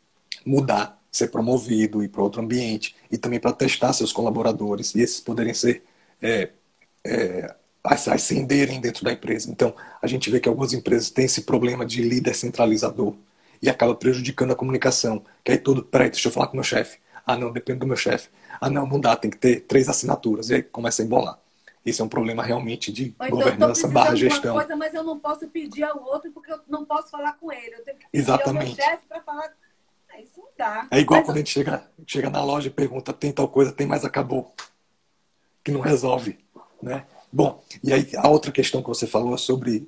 [0.45, 5.19] mudar, ser promovido, ir para outro ambiente e também para testar seus colaboradores e esses
[5.19, 5.83] poderem ser
[6.21, 6.49] é,
[7.03, 9.49] é, ascenderem dentro da empresa.
[9.49, 13.15] Então a gente vê que algumas empresas têm esse problema de líder centralizador
[13.61, 15.23] e acaba prejudicando a comunicação.
[15.43, 16.97] Que aí tudo, peraí, deixa eu falar com o meu chefe.
[17.29, 18.27] Ah, não, depende do meu chefe.
[18.59, 20.49] Ah, não, não dá, tem que ter três assinaturas.
[20.49, 21.37] E aí começa a embolar.
[21.85, 24.55] Isso é um problema realmente de então, governança barra gestão.
[24.55, 27.75] Coisa, mas eu não posso pedir ao outro porque eu não posso falar com ele.
[27.75, 28.71] Eu tenho que pedir Exatamente.
[28.71, 29.53] ao meu chefe para falar.
[30.11, 30.87] Ah, isso não dá.
[30.89, 31.41] É igual mas quando eu...
[31.41, 34.51] a gente chega, chega na loja e pergunta: tem tal coisa, tem, mas acabou.
[35.63, 36.39] Que não resolve.
[36.81, 37.05] Né?
[37.31, 39.87] Bom, e aí a outra questão que você falou é sobre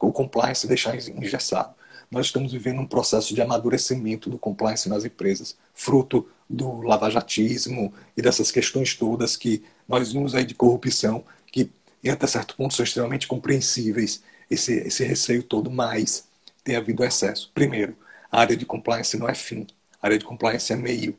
[0.00, 1.76] o compliance deixar engessado
[2.12, 8.20] nós estamos vivendo um processo de amadurecimento do compliance nas empresas, fruto do lavajatismo e
[8.20, 11.70] dessas questões todas que nós vimos aí de corrupção, que
[12.06, 16.28] até certo ponto são extremamente compreensíveis, esse, esse receio todo, mas
[16.62, 17.50] tem havido excesso.
[17.54, 17.96] Primeiro,
[18.30, 19.66] a área de compliance não é fim,
[20.00, 21.18] a área de compliance é meio.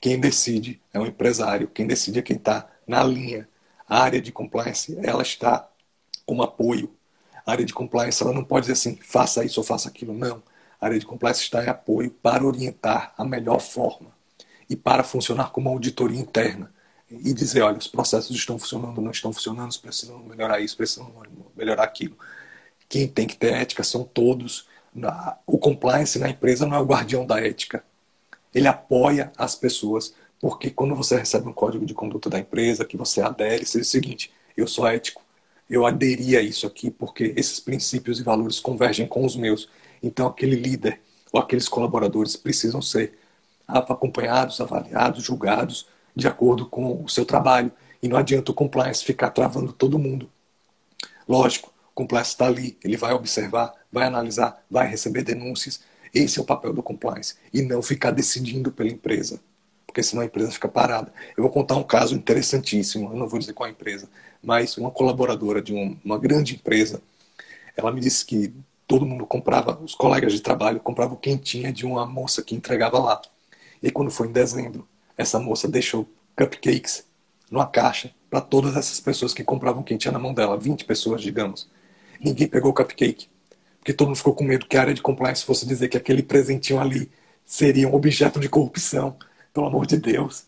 [0.00, 3.48] Quem decide é o empresário, quem decide é quem está na linha.
[3.88, 5.68] A área de compliance, ela está
[6.24, 6.88] como apoio
[7.44, 10.12] a área de compliance ela não pode dizer assim, faça isso ou faça aquilo.
[10.12, 10.42] Não.
[10.80, 14.10] A área de compliance está em apoio para orientar a melhor forma
[14.68, 16.72] e para funcionar como auditoria interna
[17.10, 21.12] e dizer, olha, os processos estão funcionando, não estão funcionando, precisam melhorar isso, precisam
[21.54, 22.16] melhorar aquilo.
[22.88, 24.66] Quem tem que ter ética são todos.
[25.46, 27.84] O compliance na empresa não é o guardião da ética.
[28.54, 32.96] Ele apoia as pessoas, porque quando você recebe um código de conduta da empresa, que
[32.96, 35.21] você adere, diz o seguinte, eu sou ético,
[35.72, 39.70] eu aderi a isso aqui porque esses princípios e valores convergem com os meus.
[40.02, 41.00] Então, aquele líder
[41.32, 43.14] ou aqueles colaboradores precisam ser
[43.66, 47.72] acompanhados, avaliados, julgados de acordo com o seu trabalho.
[48.02, 50.28] E não adianta o compliance ficar travando todo mundo.
[51.26, 55.80] Lógico, o compliance está ali, ele vai observar, vai analisar, vai receber denúncias.
[56.12, 57.36] Esse é o papel do compliance.
[57.50, 59.40] E não ficar decidindo pela empresa.
[59.86, 61.10] Porque senão a empresa fica parada.
[61.34, 64.06] Eu vou contar um caso interessantíssimo, eu não vou dizer qual é a empresa,
[64.42, 67.00] mas uma colaboradora de uma, uma grande empresa,
[67.76, 68.52] ela me disse que
[68.86, 73.22] todo mundo comprava, os colegas de trabalho compravam quentinha de uma moça que entregava lá.
[73.82, 77.04] E quando foi em dezembro, essa moça deixou cupcakes
[77.50, 81.68] numa caixa para todas essas pessoas que compravam quentinha na mão dela, 20 pessoas, digamos.
[82.20, 83.28] Ninguém pegou o cupcake,
[83.78, 86.22] porque todo mundo ficou com medo que a área de compliance fosse dizer que aquele
[86.22, 87.10] presentinho ali
[87.44, 89.16] seria um objeto de corrupção.
[89.52, 90.44] Pelo amor de Deus.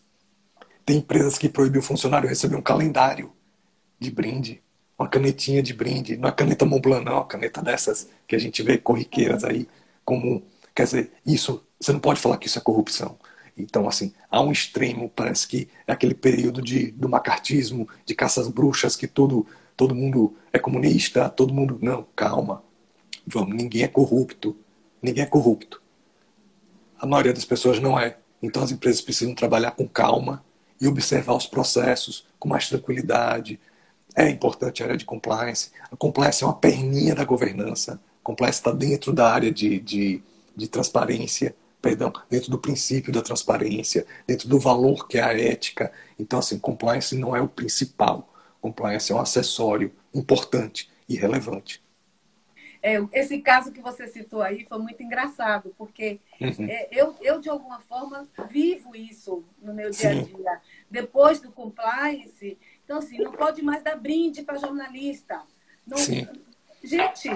[0.87, 3.31] Tem empresas que proibiu o funcionário receber um calendário
[3.99, 4.63] de brinde,
[4.99, 8.79] uma canetinha de brinde, não é caneta Montblanc, não, caneta dessas que a gente vê
[8.79, 9.69] corriqueiras aí
[10.05, 10.43] comum.
[10.75, 13.17] Quer dizer, isso, você não pode falar que isso é corrupção.
[13.57, 18.49] Então, assim, há um extremo, parece que é aquele período de, do macartismo, de caças
[18.49, 21.79] bruxas, que todo, todo mundo é comunista, todo mundo.
[21.81, 22.63] Não, calma.
[23.27, 24.57] Vamos, ninguém é corrupto.
[25.01, 25.81] Ninguém é corrupto.
[26.99, 28.17] A maioria das pessoas não é.
[28.43, 30.45] Então as empresas precisam trabalhar com calma
[30.81, 33.61] e observar os processos com mais tranquilidade,
[34.15, 35.71] é importante a área de compliance.
[35.91, 38.01] A compliance é uma perninha da governança.
[38.23, 40.23] A compliance está dentro da área de, de,
[40.55, 45.93] de transparência, perdão, dentro do princípio da transparência, dentro do valor que é a ética.
[46.19, 48.33] Então, assim, compliance não é o principal.
[48.61, 51.85] Compliance é um acessório importante e relevante.
[52.87, 56.69] É, esse caso que você citou aí foi muito engraçado, porque uhum.
[56.69, 60.61] é, eu, eu, de alguma forma, vivo isso no meu dia a dia.
[60.91, 65.43] Depois do compliance, então, assim, não pode mais dar brinde para jornalista.
[65.87, 65.97] Não...
[65.97, 66.27] Sim.
[66.83, 67.31] Gente,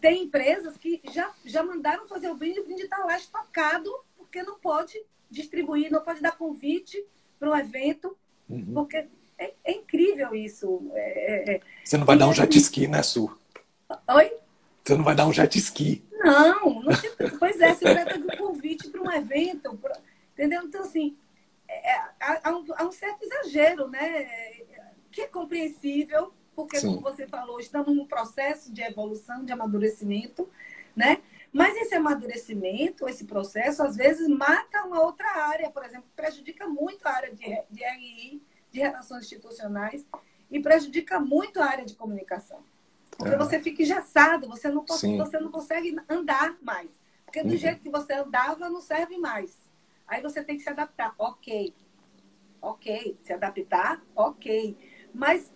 [0.00, 4.42] tem empresas que já, já mandaram fazer o brinde, o brinde está lá estocado, porque
[4.42, 5.00] não pode
[5.30, 7.04] distribuir, não pode dar convite
[7.38, 8.16] para um evento,
[8.48, 8.74] uhum.
[8.74, 9.06] porque
[9.38, 10.90] É, é incrível isso.
[10.92, 13.34] É, é, você não vai dar um jet ski, né, Su?
[14.08, 14.32] Oi?
[14.84, 16.04] Você não vai dar um jet ski.
[16.12, 17.08] Não, não te...
[17.38, 19.98] pois é, se trata do convite para um evento, pra...
[20.34, 20.62] entendeu?
[20.64, 21.29] Então, assim, é,
[22.20, 24.24] há, um, há, um, certo exagero, né?
[25.10, 26.88] Que é compreensível, porque, Sim.
[26.88, 30.48] como você falou, estamos num processo de evolução, de amadurecimento,
[30.94, 31.18] né?
[31.52, 37.06] Mas esse amadurecimento, esse processo, às vezes mata uma outra área, por exemplo, prejudica muito
[37.06, 40.06] a área de, de RI, de relações institucionais,
[40.50, 42.62] e prejudica muito a área de comunicação.
[43.16, 43.38] Porque é.
[43.38, 46.90] você fica engessado, você não, você não consegue andar mais.
[47.24, 47.56] Porque do uhum.
[47.56, 49.69] jeito que você andava, não serve mais.
[50.10, 51.14] Aí você tem que se adaptar.
[51.16, 51.72] Ok.
[52.60, 53.16] Ok.
[53.22, 54.76] Se adaptar, ok.
[55.14, 55.52] Mas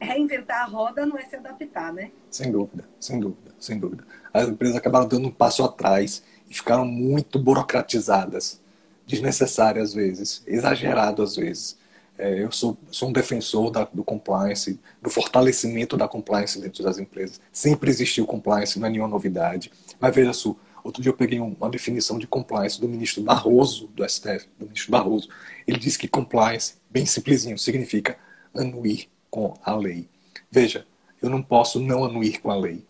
[0.00, 2.10] reinventar a roda não é se adaptar, né?
[2.28, 4.04] Sem dúvida, sem dúvida, sem dúvida.
[4.34, 8.60] As empresas acabaram dando um passo atrás e ficaram muito burocratizadas,
[9.06, 11.78] desnecessárias às vezes, exagerado às vezes.
[12.18, 16.98] É, eu sou, sou um defensor da, do compliance, do fortalecimento da compliance dentro das
[16.98, 17.40] empresas.
[17.52, 19.72] Sempre existiu compliance, não é nenhuma novidade.
[19.98, 24.08] Mas veja só, outro dia eu peguei uma definição de compliance do ministro Barroso, do
[24.08, 25.28] STF, do ministro Barroso.
[25.66, 28.18] Ele disse que compliance, bem simplesinho, significa
[28.54, 30.08] anuir com a lei.
[30.50, 30.86] Veja,
[31.20, 32.84] eu não posso não anuir com a lei.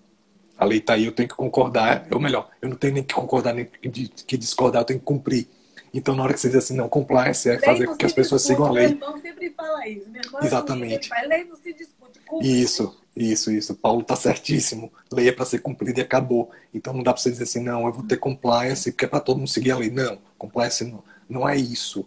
[0.58, 3.14] A lei está aí, eu tenho que concordar, ou melhor, eu não tenho nem que
[3.14, 5.48] concordar nem que discordar, eu tenho que cumprir.
[5.94, 8.42] Então, na hora que você diz assim, não, compliance é fazer com que as pessoas
[8.42, 8.88] discute, sigam a lei.
[8.88, 10.08] Meu irmão sempre fala isso.
[10.08, 11.08] Meu irmão Exatamente.
[11.08, 12.20] Fala, lei não se discute.
[12.40, 13.74] Isso, isso, isso.
[13.74, 14.92] Paulo está certíssimo.
[15.12, 16.50] Lei é para ser cumprida e acabou.
[16.72, 19.20] Então, não dá para você dizer assim, não, eu vou ter compliance porque é para
[19.20, 19.90] todo mundo seguir a lei.
[19.90, 22.06] Não, compliance não, não é isso.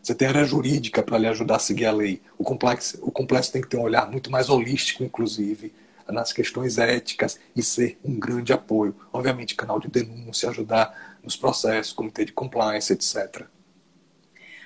[0.00, 2.22] Você tem área jurídica para lhe ajudar a seguir a lei.
[2.38, 5.74] O complexo, o complexo tem que ter um olhar muito mais holístico, inclusive,
[6.06, 8.94] nas questões éticas e ser um grande apoio.
[9.12, 13.46] Obviamente, canal de denúncia, ajudar nos processos, comitê de compliance, etc.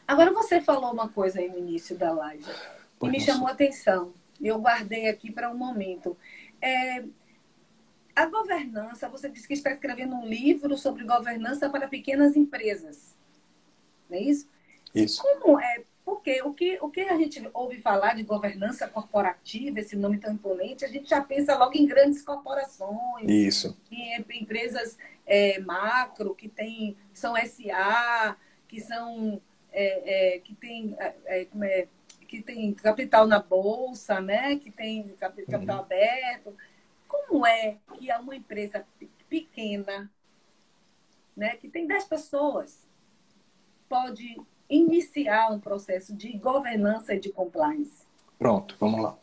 [0.06, 2.44] Agora, você falou uma coisa aí no início da live
[3.00, 4.12] que me chamou a atenção.
[4.40, 6.16] Eu guardei aqui para um momento.
[6.60, 7.04] É,
[8.14, 13.16] a governança, você disse que está escrevendo um livro sobre governança para pequenas empresas.
[14.08, 14.48] Não é isso?
[14.94, 15.22] Isso.
[15.22, 15.84] Como é?
[16.04, 20.32] Porque o que, o que a gente ouve falar de governança corporativa, esse nome tão
[20.32, 23.28] imponente, a gente já pensa logo em grandes corporações.
[23.28, 23.76] Isso.
[23.90, 29.40] Em empresas é, macro, que tem, são SA, que são.
[29.72, 31.88] É, é, que tem, é, é, é,
[32.30, 34.54] que tem capital na bolsa, né?
[34.54, 35.80] que tem capital uhum.
[35.80, 36.56] aberto.
[37.08, 38.86] Como é que uma empresa
[39.28, 40.08] pequena,
[41.36, 42.86] né, que tem 10 pessoas,
[43.88, 48.04] pode iniciar um processo de governança e de compliance?
[48.38, 49.18] Pronto, vamos lá.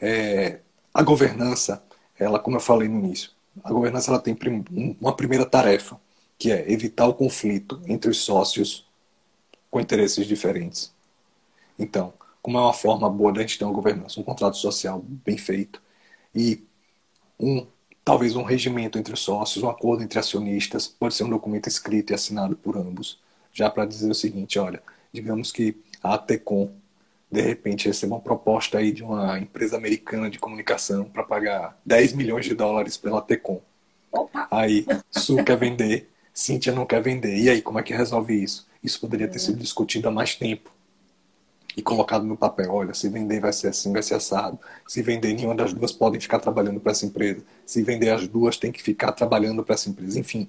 [0.00, 0.60] É,
[0.94, 1.82] a governança,
[2.16, 3.32] ela, como eu falei no início,
[3.64, 4.38] a governança ela tem
[5.00, 6.00] uma primeira tarefa,
[6.38, 8.88] que é evitar o conflito entre os sócios
[9.68, 10.94] com interesses diferentes.
[11.76, 15.38] Então, como é uma forma boa da gente ter uma governança, um contrato social bem
[15.38, 15.80] feito
[16.34, 16.62] e
[17.38, 17.66] um
[18.04, 22.12] talvez um regimento entre os sócios, um acordo entre acionistas, pode ser um documento escrito
[22.12, 23.20] e assinado por ambos,
[23.52, 26.72] já para dizer o seguinte, olha, digamos que a Atecom
[27.30, 32.12] de repente receba uma proposta aí de uma empresa americana de comunicação para pagar 10
[32.12, 33.60] milhões de dólares pela Tecom.
[34.10, 34.48] Opa.
[34.50, 37.34] Aí Su quer vender, Cíntia não quer vender.
[37.38, 38.66] E aí, como é que resolve isso?
[38.82, 40.71] Isso poderia ter sido discutido há mais tempo
[41.76, 42.72] e colocado no papel.
[42.72, 44.58] Olha, se vender vai ser assim, vai ser assado.
[44.86, 47.42] Se vender, nenhuma das duas podem ficar trabalhando para essa empresa.
[47.64, 50.18] Se vender as duas, tem que ficar trabalhando para essa empresa.
[50.18, 50.48] Enfim,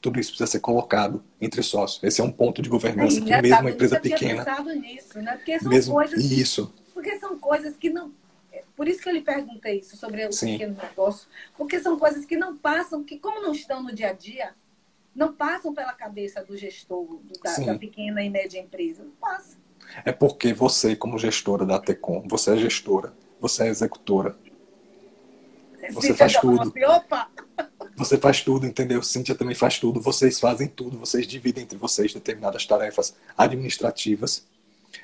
[0.00, 2.02] tudo isso precisa ser colocado entre sócios.
[2.02, 4.44] Esse é um ponto de governança é que mesmo uma empresa pequena.
[4.74, 5.36] Nisso, né?
[5.36, 6.74] Porque são mesmo, coisas, isso.
[6.92, 8.12] Porque são coisas que não.
[8.76, 10.52] Por isso que eu lhe perguntei isso sobre o Sim.
[10.52, 14.12] pequeno negócio, porque são coisas que não passam, que como não estão no dia a
[14.12, 14.52] dia,
[15.14, 19.04] não passam pela cabeça do gestor da, da pequena e média empresa.
[19.04, 19.56] Não passa.
[20.04, 24.36] É porque você, como gestora da Tecom, você é gestora, você é executora.
[25.92, 26.62] Você faz tudo.
[26.62, 27.28] Assim, Opa!
[27.96, 29.02] Você faz tudo, entendeu?
[29.02, 30.00] Cíntia também faz tudo.
[30.00, 30.98] Vocês fazem tudo.
[30.98, 34.46] Vocês dividem entre vocês determinadas tarefas administrativas.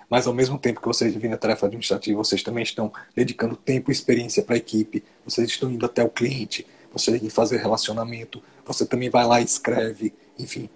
[0.08, 3.90] Mas ao mesmo tempo que vocês dividem a tarefa administrativa, vocês também estão dedicando tempo
[3.90, 5.04] e experiência para a equipe.
[5.24, 6.66] Vocês estão indo até o cliente.
[6.92, 8.42] Você tem que fazer relacionamento.
[8.64, 10.12] Você também vai lá e escreve.
[10.38, 10.68] Enfim,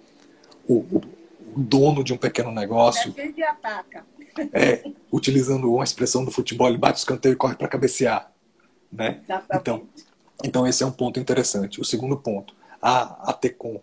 [0.67, 1.01] o, o
[1.55, 3.13] dono de um pequeno negócio.
[4.51, 8.31] É, utilizando uma expressão do futebol, ele bate o escanteio e corre para cabecear.
[8.91, 9.21] Né?
[9.53, 9.87] Então,
[10.43, 11.79] então, esse é um ponto interessante.
[11.79, 13.79] O segundo ponto, a, a TECOM,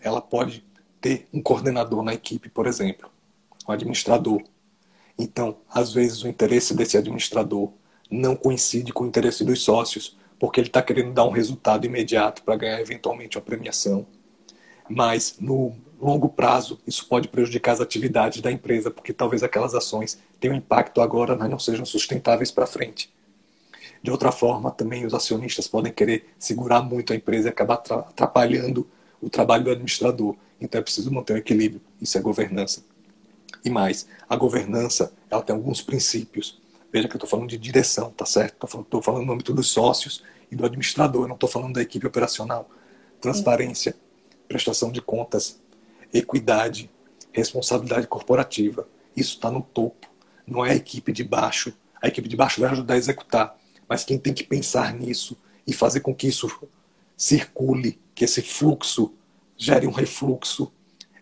[0.00, 0.64] ela pode
[1.00, 3.10] ter um coordenador na equipe, por exemplo,
[3.68, 4.42] um administrador.
[5.18, 7.70] Então, às vezes, o interesse desse administrador
[8.10, 12.42] não coincide com o interesse dos sócios, porque ele está querendo dar um resultado imediato
[12.42, 14.06] para ganhar eventualmente uma premiação.
[14.88, 20.18] Mas, no longo prazo, isso pode prejudicar as atividades da empresa, porque talvez aquelas ações
[20.40, 23.12] tenham impacto agora, mas não sejam sustentáveis para frente.
[24.02, 28.86] De outra forma, também os acionistas podem querer segurar muito a empresa e acabar atrapalhando
[29.20, 30.36] o trabalho do administrador.
[30.60, 31.80] Então é preciso manter um equilíbrio.
[32.00, 32.84] Isso é governança.
[33.64, 36.60] E mais, a governança ela tem alguns princípios.
[36.92, 38.66] Veja que eu estou falando de direção, tá certo?
[38.66, 42.68] Estou falando, no âmbito dos sócios e do administrador, não estou falando da equipe operacional.
[43.20, 43.96] Transparência,
[44.46, 45.58] prestação de contas,
[46.14, 46.90] equidade,
[47.32, 48.88] responsabilidade corporativa.
[49.16, 50.08] Isso está no topo.
[50.46, 51.74] Não é a equipe de baixo.
[52.00, 53.58] A equipe de baixo vai ajudar a executar.
[53.88, 55.36] Mas quem tem que pensar nisso
[55.66, 56.50] e fazer com que isso
[57.16, 59.12] circule, que esse fluxo
[59.56, 60.72] gere um refluxo,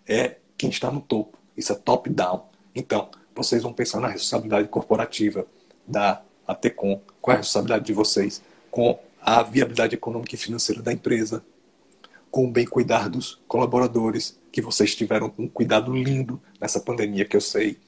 [0.06, 1.38] é quem está no topo.
[1.56, 2.46] Isso é top-down.
[2.74, 5.46] Então, vocês vão pensar na responsabilidade corporativa
[5.86, 7.00] da ATECOM.
[7.20, 8.42] Qual é a responsabilidade de vocês?
[8.70, 11.44] Com a viabilidade econômica e financeira da empresa,
[12.32, 17.36] com o bem cuidar dos colaboradores, que vocês tiveram um cuidado lindo nessa pandemia, que
[17.36, 17.78] eu sei,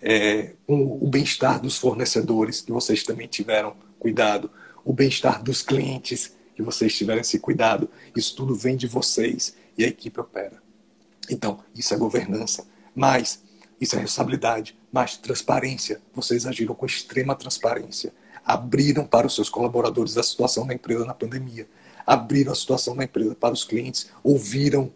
[0.00, 4.48] é, o bem-estar dos fornecedores, que vocês também tiveram cuidado,
[4.84, 7.90] o bem-estar dos clientes, que vocês tiveram esse cuidado.
[8.16, 10.62] Isso tudo vem de vocês e a equipe opera.
[11.28, 12.64] Então, isso é governança.
[12.94, 13.42] Mas,
[13.80, 14.78] isso é responsabilidade.
[14.92, 16.00] Mais transparência.
[16.14, 18.12] Vocês agiram com extrema transparência.
[18.44, 21.66] Abriram para os seus colaboradores a situação da empresa na pandemia.
[22.06, 24.10] Abriram a situação da empresa para os clientes.
[24.22, 24.92] Ouviram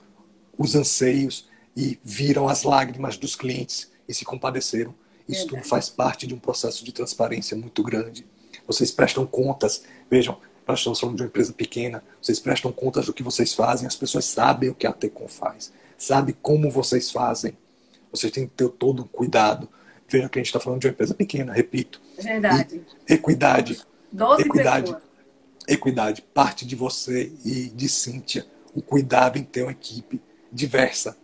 [0.58, 4.94] os anseios e viram as lágrimas dos clientes e se compadeceram.
[5.28, 8.24] Isso tudo faz parte de um processo de transparência muito grande.
[8.66, 9.82] Vocês prestam contas.
[10.10, 12.02] Vejam, nós estamos falando de uma empresa pequena.
[12.20, 13.86] Vocês prestam contas do que vocês fazem.
[13.86, 15.72] As pessoas sabem o que a Tecom faz.
[15.98, 17.56] Sabem como vocês fazem.
[18.10, 19.68] Vocês têm que ter todo o cuidado.
[20.08, 22.00] Veja que a gente está falando de uma empresa pequena, repito.
[22.18, 22.80] Verdade.
[23.08, 23.80] E equidade.
[24.12, 24.92] Doze equidade.
[24.92, 25.05] Pessoas.
[25.66, 26.22] Equidade.
[26.22, 28.46] Parte de você e de Cíntia.
[28.74, 30.20] O cuidado em ter uma equipe
[30.52, 31.16] diversa.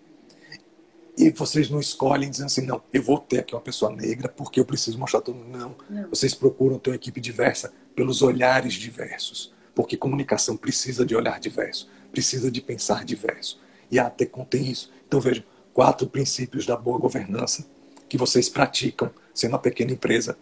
[1.17, 4.59] E vocês não escolhem dizendo assim, não, eu vou ter aqui uma pessoa negra porque
[4.59, 5.59] eu preciso mostrar todo mundo.
[5.59, 5.77] Não.
[5.89, 6.09] não.
[6.09, 9.53] Vocês procuram ter uma equipe diversa pelos olhares diversos.
[9.75, 13.61] Porque comunicação precisa de olhar diverso, precisa de pensar diverso.
[13.91, 14.91] E a ATECOM tem isso.
[15.07, 17.65] Então vejam, quatro princípios da boa governança
[18.09, 20.37] que vocês praticam sendo uma pequena empresa.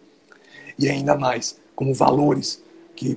[0.79, 2.63] E ainda mais, como valores
[2.97, 3.17] que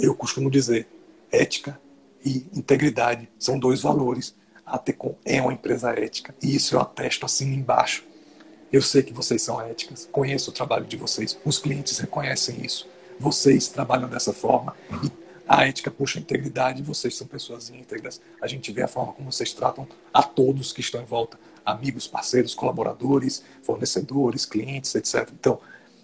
[0.00, 0.88] eu costumo dizer,
[1.30, 1.80] ética
[2.24, 4.34] e integridade são dois valores.
[4.64, 8.04] A Tecom é uma empresa ética e isso eu atesto assim embaixo.
[8.72, 12.88] Eu sei que vocês são éticas, conheço o trabalho de vocês, os clientes reconhecem isso.
[13.18, 14.74] Vocês trabalham dessa forma
[15.04, 15.10] e
[15.46, 18.20] a ética puxa a integridade, vocês são pessoas íntegras.
[18.40, 22.06] A gente vê a forma como vocês tratam a todos que estão em volta, amigos,
[22.06, 25.28] parceiros, colaboradores, fornecedores, clientes, etc.
[25.32, 25.58] Então,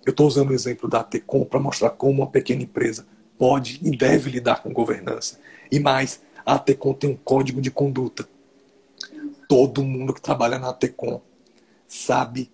[0.05, 3.07] eu estou usando o exemplo da Tecom para mostrar como uma pequena empresa
[3.39, 5.39] pode e deve lidar com governança.
[5.71, 8.29] E mais, a Tecom tem um código de conduta.
[9.49, 11.21] Todo mundo que trabalha na Tecom
[11.87, 12.51] sabe,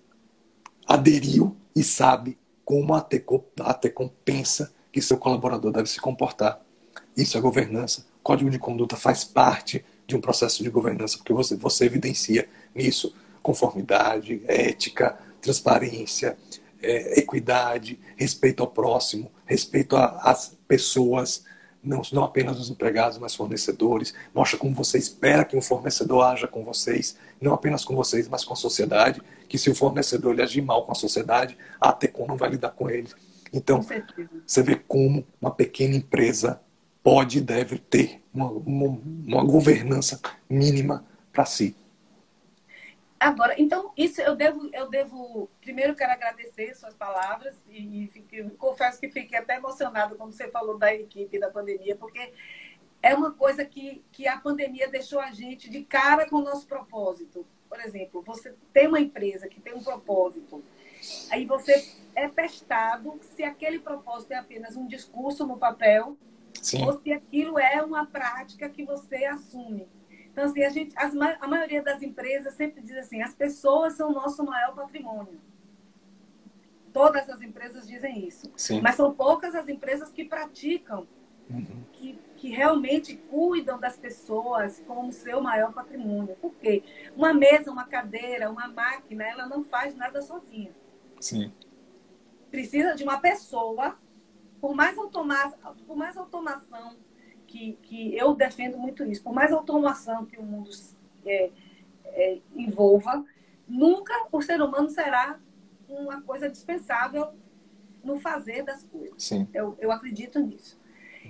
[0.86, 6.60] aderiu e sabe como a Tecom, a Tecom pensa que seu colaborador deve se comportar.
[7.16, 8.06] Isso é governança.
[8.22, 13.14] Código de conduta faz parte de um processo de governança, porque você, você evidencia nisso
[13.42, 16.38] conformidade, ética, transparência,
[16.80, 21.44] é, equidade, respeito ao próximo, respeito às pessoas,
[21.84, 24.14] não, não apenas os empregados, mas fornecedores.
[24.34, 28.42] Mostra como você espera que um fornecedor haja com vocês, não apenas com vocês, mas
[28.42, 29.20] com a sociedade.
[29.50, 32.70] Que se o fornecedor ele agir mal com a sociedade, a TECOM não vai lidar
[32.70, 33.08] com ele.
[33.52, 33.84] Então,
[34.46, 36.58] você vê como uma pequena empresa
[37.02, 40.18] pode e deve ter uma, uma, uma governança
[40.48, 41.76] mínima para si.
[43.22, 45.48] Agora, então, isso eu devo, eu devo.
[45.60, 50.48] Primeiro, quero agradecer suas palavras e, e fiquei, confesso que fiquei até emocionado quando você
[50.50, 52.32] falou da equipe da pandemia, porque
[53.00, 56.66] é uma coisa que, que a pandemia deixou a gente de cara com o nosso
[56.66, 57.46] propósito.
[57.68, 60.60] Por exemplo, você tem uma empresa que tem um propósito,
[61.30, 66.16] aí você é testado se aquele propósito é apenas um discurso no papel
[66.60, 66.84] Sim.
[66.84, 69.86] ou se aquilo é uma prática que você assume.
[70.32, 74.10] Então, assim, a, gente, as, a maioria das empresas sempre diz assim, as pessoas são
[74.10, 75.38] o nosso maior patrimônio.
[76.90, 78.50] Todas as empresas dizem isso.
[78.56, 78.80] Sim.
[78.80, 81.06] Mas são poucas as empresas que praticam,
[81.50, 81.84] uhum.
[81.92, 86.34] que, que realmente cuidam das pessoas como seu maior patrimônio.
[86.36, 86.82] Por quê?
[87.14, 90.72] Uma mesa, uma cadeira, uma máquina, ela não faz nada sozinha.
[91.20, 91.52] Sim.
[92.50, 93.98] Precisa de uma pessoa
[94.62, 95.52] por mais, automa
[95.86, 96.96] por mais automação
[97.52, 100.70] que, que eu defendo muito isso, por mais automação que o mundo
[101.26, 101.50] é,
[102.06, 103.22] é, envolva,
[103.68, 105.38] nunca o ser humano será
[105.86, 107.28] uma coisa dispensável
[108.02, 109.22] no fazer das coisas.
[109.22, 109.46] Sim.
[109.52, 110.80] Eu, eu acredito nisso.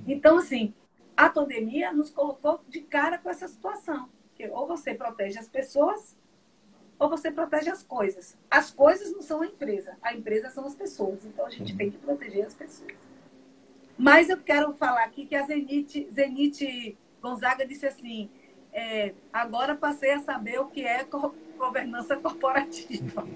[0.07, 0.73] Então, assim,
[1.17, 4.09] a pandemia nos colocou de cara com essa situação.
[4.37, 6.17] Que ou você protege as pessoas,
[6.99, 8.39] ou você protege as coisas.
[8.49, 11.27] As coisas não são a empresa, a empresa são as pessoas.
[11.27, 11.79] Então a gente uhum.
[11.79, 13.12] tem que proteger as pessoas.
[13.97, 18.31] Mas eu quero falar aqui que a Zenite, Zenite Gonzaga disse assim:
[18.73, 21.07] é, agora passei a saber o que é
[21.57, 23.27] governança corporativa.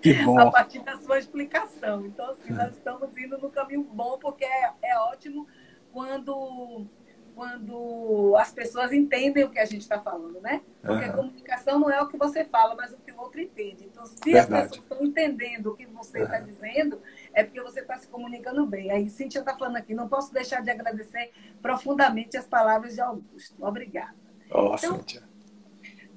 [0.00, 0.38] Que bom.
[0.38, 2.06] a partir da sua explicação.
[2.06, 5.46] Então, assim, nós estamos indo no caminho bom, porque é, é ótimo
[5.92, 6.86] quando
[7.34, 10.60] quando as pessoas entendem o que a gente está falando, né?
[10.82, 11.10] Porque uhum.
[11.10, 13.84] a comunicação não é o que você fala, mas o que o outro entende.
[13.84, 14.64] Então, se Verdade.
[14.64, 16.44] as pessoas estão entendendo o que você está uhum.
[16.44, 17.00] dizendo,
[17.32, 18.90] é porque você está se comunicando bem.
[18.90, 23.64] Aí, Cíntia está falando aqui, não posso deixar de agradecer profundamente as palavras de Augusto.
[23.64, 24.14] Obrigada.
[24.50, 25.22] Oh, então, Cíntia.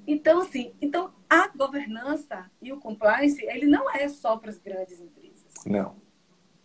[0.06, 5.00] Então, assim, então, a governança e o compliance, ele não é só para as grandes
[5.00, 5.44] empresas.
[5.64, 5.94] Não.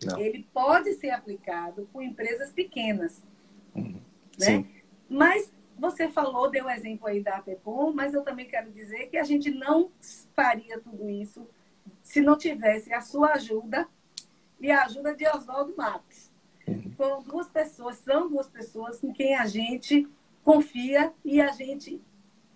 [0.04, 0.18] não.
[0.18, 3.22] Ele pode ser aplicado com empresas pequenas.
[3.74, 4.00] Uhum.
[4.38, 4.46] Né?
[4.46, 4.68] Sim.
[5.08, 9.16] Mas você falou, deu o exemplo aí da APECOM, mas eu também quero dizer que
[9.16, 9.90] a gente não
[10.34, 11.48] faria tudo isso
[12.02, 13.88] se não tivesse a sua ajuda
[14.60, 16.30] e a ajuda de Oswaldo Matos.
[16.66, 16.92] Uhum.
[16.96, 20.06] Foram duas pessoas, são duas pessoas em quem a gente
[20.44, 22.00] confia e a gente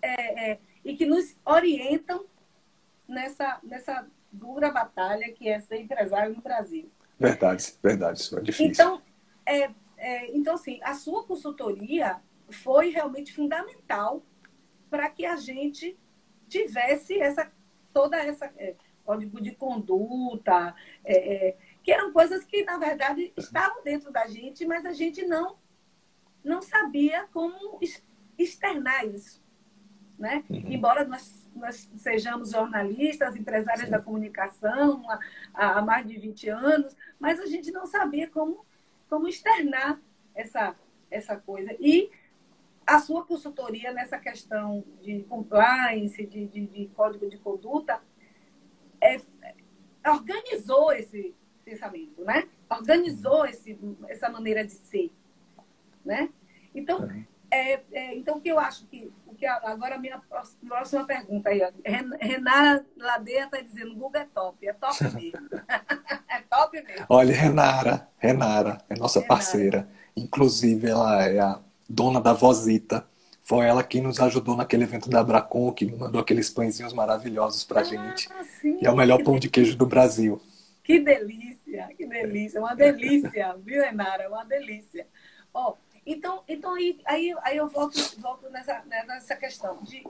[0.01, 2.25] é, é, e que nos orientam
[3.07, 6.89] nessa, nessa dura batalha que é ser empresário no Brasil.
[7.19, 8.67] Verdade, verdade, isso é difícil.
[8.67, 9.01] Então,
[9.45, 14.21] é, é, então, assim, a sua consultoria foi realmente fundamental
[14.89, 15.97] para que a gente
[16.47, 17.51] tivesse essa
[17.91, 18.75] toda essa é,
[19.05, 24.65] código de conduta, é, é, que eram coisas que na verdade estavam dentro da gente,
[24.65, 25.55] mas a gente não
[26.43, 27.79] não sabia como
[28.37, 29.41] externar isso,
[30.17, 30.43] né?
[30.49, 30.63] Uhum.
[30.65, 33.91] Embora nós, nós sejamos jornalistas, empresários Sim.
[33.91, 35.03] da comunicação
[35.53, 38.65] há, há mais de 20 anos, mas a gente não sabia como
[39.07, 40.01] como externar
[40.33, 40.75] essa,
[41.11, 41.75] essa coisa.
[41.79, 42.09] E
[42.85, 48.01] a sua consultoria nessa questão de compliance, de, de, de código de conduta,
[48.99, 49.21] é,
[50.09, 51.35] organizou esse
[51.65, 52.47] pensamento, né?
[52.69, 55.11] Organizou esse, essa maneira de ser,
[56.05, 56.29] né?
[56.73, 57.09] Então,
[57.49, 60.21] é, é, então o que eu acho que, o que agora a minha
[60.67, 61.61] próxima pergunta aí,
[62.19, 65.49] Renara Ladeira está dizendo Google é top, é top mesmo.
[66.29, 67.05] é top mesmo.
[67.09, 69.35] Olha, Renara, Renara é nossa Renara.
[69.35, 69.89] parceira.
[70.15, 71.59] Inclusive, ela é a
[71.89, 73.05] dona da Vozita.
[73.41, 77.81] Foi ela quem nos ajudou naquele evento da Bracon, que mandou aqueles pãezinhos maravilhosos pra
[77.81, 78.27] ah, gente.
[78.59, 80.41] Sim, e é o melhor pão de queijo do Brasil.
[80.85, 82.61] Que delícia, que delícia.
[82.61, 84.29] Uma delícia, viu, Renara?
[84.29, 85.07] Uma delícia.
[85.51, 85.75] Ó,
[86.05, 90.03] então, então aí, aí, aí eu volto, volto nessa, nessa questão de.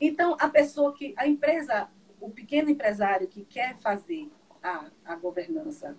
[0.00, 1.12] Então, a pessoa que.
[1.14, 4.30] A empresa, o pequeno empresário que quer fazer
[4.62, 5.94] a, a governança,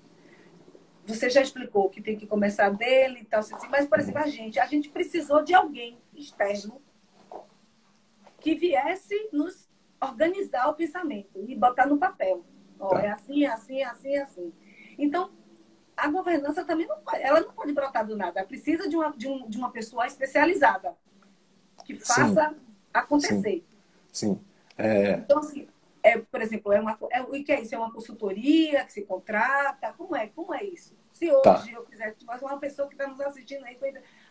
[1.06, 4.28] você já explicou que tem que começar dele e tal, assim, mas, por exemplo, a
[4.28, 6.82] gente, a gente precisou de alguém externo
[8.40, 9.70] que viesse nos
[10.02, 12.44] organizar o pensamento e botar no papel.
[12.80, 13.02] Ó, tá.
[13.02, 14.54] é assim, é assim, é assim, é assim.
[14.98, 15.32] Então,
[15.96, 18.40] a governança também não pode, ela não pode brotar do nada.
[18.40, 20.96] Ela precisa de uma, de, um, de uma pessoa especializada
[21.86, 22.56] que faça Sim.
[22.94, 23.66] acontecer.
[24.12, 24.36] Sim.
[24.36, 24.42] Sim.
[24.78, 25.12] É...
[25.12, 25.68] Então, assim,
[26.02, 27.76] é, por exemplo, é uma, é, o que é isso?
[27.76, 29.94] É uma consultoria que se contrata?
[29.98, 30.28] Como é?
[30.28, 30.98] Como é isso?
[31.12, 31.66] Se hoje tá.
[31.72, 33.78] eu quiser, mas uma pessoa que está nos assistindo aí,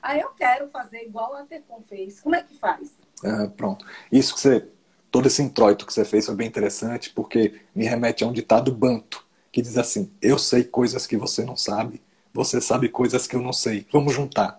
[0.01, 2.21] aí eu quero fazer igual a Tercom fez.
[2.21, 2.97] Como é que faz?
[3.23, 3.85] É, pronto.
[4.11, 4.69] Isso que você,
[5.11, 8.73] todo esse introito que você fez foi bem interessante, porque me remete a um ditado
[8.73, 12.01] banto, que diz assim: Eu sei coisas que você não sabe,
[12.33, 13.87] você sabe coisas que eu não sei.
[13.93, 14.59] Vamos juntar.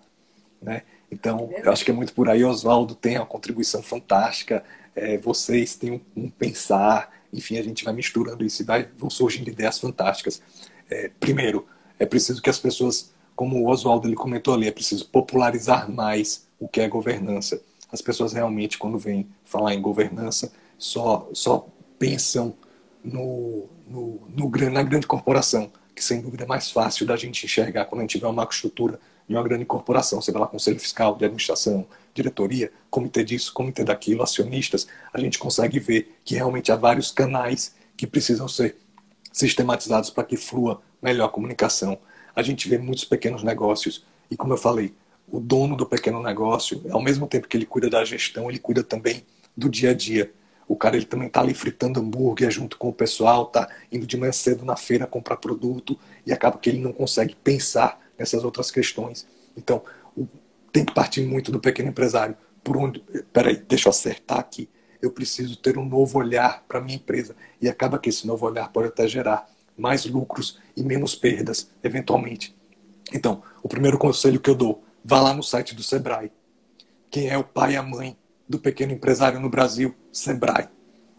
[0.60, 0.82] Né?
[1.10, 2.44] Então, eu acho que é muito por aí.
[2.44, 7.94] Oswaldo tem uma contribuição fantástica, é, vocês têm um, um, pensar, enfim, a gente vai
[7.94, 10.42] misturando isso e vai, vão surgindo ideias fantásticas.
[10.90, 11.66] É, primeiro,
[11.98, 16.46] é preciso que as pessoas, como o Oswaldo ele comentou ali, é preciso popularizar mais
[16.58, 17.62] o que é governança.
[17.92, 21.66] As pessoas realmente, quando vêm falar em governança, só, só
[21.98, 22.54] pensam
[23.04, 27.86] no, no, no, na grande corporação, que sem dúvida é mais fácil da gente enxergar
[27.86, 31.24] quando a gente vê uma macroestrutura de uma grande corporação, seja lá conselho fiscal, de
[31.24, 37.12] administração, diretoria, comitê disso, comitê daquilo, acionistas, a gente consegue ver que realmente há vários
[37.12, 38.76] canais que precisam ser
[39.32, 41.98] sistematizados para que flua melhor a comunicação.
[42.34, 44.92] A gente vê muitos pequenos negócios e, como eu falei,
[45.30, 48.82] o dono do pequeno negócio, ao mesmo tempo que ele cuida da gestão, ele cuida
[48.82, 49.24] também
[49.56, 50.32] do dia a dia.
[50.66, 54.16] O cara ele também está ali fritando hambúrguer junto com o pessoal, tá indo de
[54.16, 58.70] manhã cedo na feira comprar produto e acaba que ele não consegue pensar nessas outras
[58.70, 59.26] questões.
[59.56, 59.82] Então,
[60.72, 62.36] tem que partir muito do pequeno empresário.
[62.62, 63.00] Por onde,
[63.32, 64.68] peraí, deixa eu acertar aqui.
[65.02, 68.70] Eu preciso ter um novo olhar para minha empresa e acaba que esse novo olhar
[68.70, 72.54] pode até gerar mais lucros e menos perdas, eventualmente.
[73.12, 76.32] Então, o primeiro conselho que eu dou, vá lá no site do Sebrae.
[77.10, 78.16] Quem é o pai e a mãe
[78.48, 79.94] do pequeno empresário no Brasil?
[80.12, 80.68] Sebrae.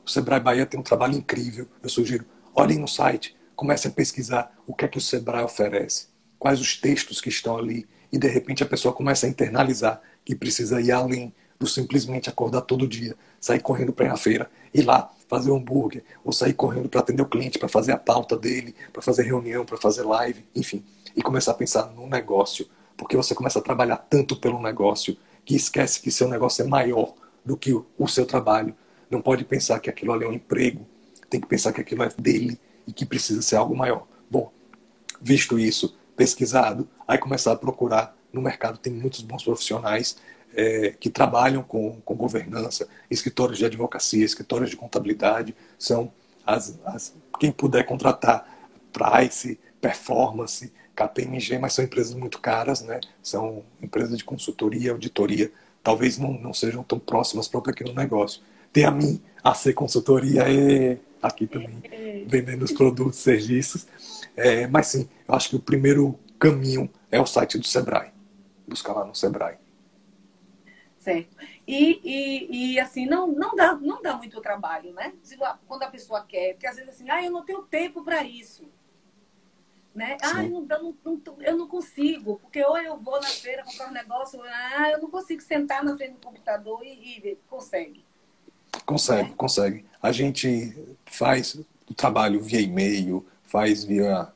[0.05, 1.67] O Sebrae Bahia tem um trabalho incrível.
[1.81, 2.25] Eu sugiro,
[2.55, 6.07] olhem no site, comecem a pesquisar o que é que o Sebrae oferece,
[6.39, 10.35] quais os textos que estão ali, e de repente a pessoa começa a internalizar que
[10.35, 15.11] precisa ir além do simplesmente acordar todo dia, sair correndo para à feira, ir lá
[15.29, 18.75] fazer um hambúrguer, ou sair correndo para atender o cliente, para fazer a pauta dele,
[18.91, 20.83] para fazer reunião, para fazer live, enfim,
[21.15, 22.67] e começar a pensar no negócio,
[23.01, 27.15] porque você começa a trabalhar tanto pelo negócio que esquece que seu negócio é maior
[27.43, 28.75] do que o seu trabalho.
[29.09, 30.85] Não pode pensar que aquilo ali é um emprego,
[31.27, 34.05] tem que pensar que aquilo é dele e que precisa ser algo maior.
[34.29, 34.51] Bom,
[35.19, 40.17] visto isso, pesquisado, aí começar a procurar no mercado tem muitos bons profissionais
[40.53, 46.13] é, que trabalham com, com governança, escritórios de advocacia, escritórios de contabilidade, são
[46.45, 48.47] as, as quem puder contratar
[48.93, 52.99] Price, Performance, KPMG, mas são empresas muito caras, né?
[53.21, 55.51] São empresas de consultoria, auditoria,
[55.83, 58.41] talvez não, não sejam tão próximas para o pequeno negócio.
[58.71, 61.81] Tem a mim, a ser consultoria e aqui também
[62.27, 63.85] vendendo os produtos, serviços.
[64.35, 68.11] É, mas sim, eu acho que o primeiro caminho é o site do Sebrae.
[68.67, 69.57] Buscar lá no Sebrae.
[70.97, 71.35] Certo.
[71.67, 75.13] E, e, e, assim, não, não, dá, não dá muito trabalho, né?
[75.67, 78.69] Quando a pessoa quer, porque às vezes assim, ah, eu não tenho tempo para isso.
[79.93, 80.17] Né?
[80.21, 83.89] Ah, eu não, não, não, eu não consigo, porque ou eu vou na feira comprar
[83.89, 88.05] um negócio, ah, eu não consigo sentar na frente do computador e, e consegue.
[88.85, 89.35] Consegue, né?
[89.35, 89.85] consegue.
[90.01, 90.73] A gente
[91.05, 91.55] faz
[91.89, 94.31] o trabalho via e-mail, faz via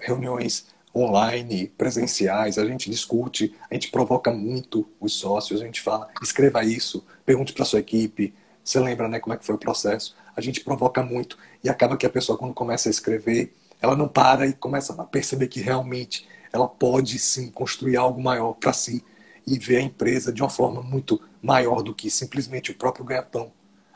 [0.00, 6.08] reuniões online, presenciais, a gente discute, a gente provoca muito os sócios, a gente fala,
[6.22, 8.34] escreva isso, pergunte para sua equipe,
[8.64, 10.16] você lembra né, como é que foi o processo?
[10.34, 14.08] A gente provoca muito e acaba que a pessoa quando começa a escrever, ela não
[14.08, 19.04] para e começa a perceber que realmente ela pode sim construir algo maior para si
[19.46, 23.52] e ver a empresa de uma forma muito maior do que simplesmente o próprio ganha-pão.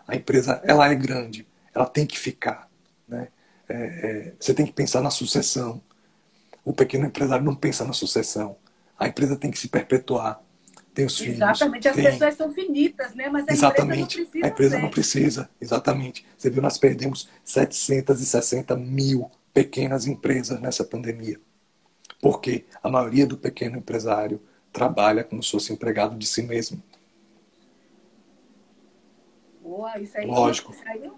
[0.07, 2.69] A empresa, ela é grande, ela tem que ficar.
[3.09, 3.29] Né?
[3.69, 5.81] É, é, você tem que pensar na sucessão,
[6.65, 8.57] o pequeno empresário não pensa na sucessão.
[8.99, 10.41] A empresa tem que se perpetuar.
[10.93, 11.37] Tem os filhos.
[11.37, 12.05] Exatamente, as tem...
[12.05, 13.29] pessoas são finitas, né?
[13.29, 14.21] Mas a exatamente.
[14.21, 14.45] empresa não precisa.
[14.45, 14.83] A empresa ser.
[14.83, 16.27] não precisa, exatamente.
[16.37, 21.41] Você viu, nós perdemos 760 mil pequenas empresas nessa pandemia.
[22.21, 24.41] Porque a maioria do pequeno empresário
[24.73, 26.83] trabalha como se fosse empregado de si mesmo.
[29.61, 30.73] Boa, isso aí, Lógico.
[30.73, 31.11] Isso aí,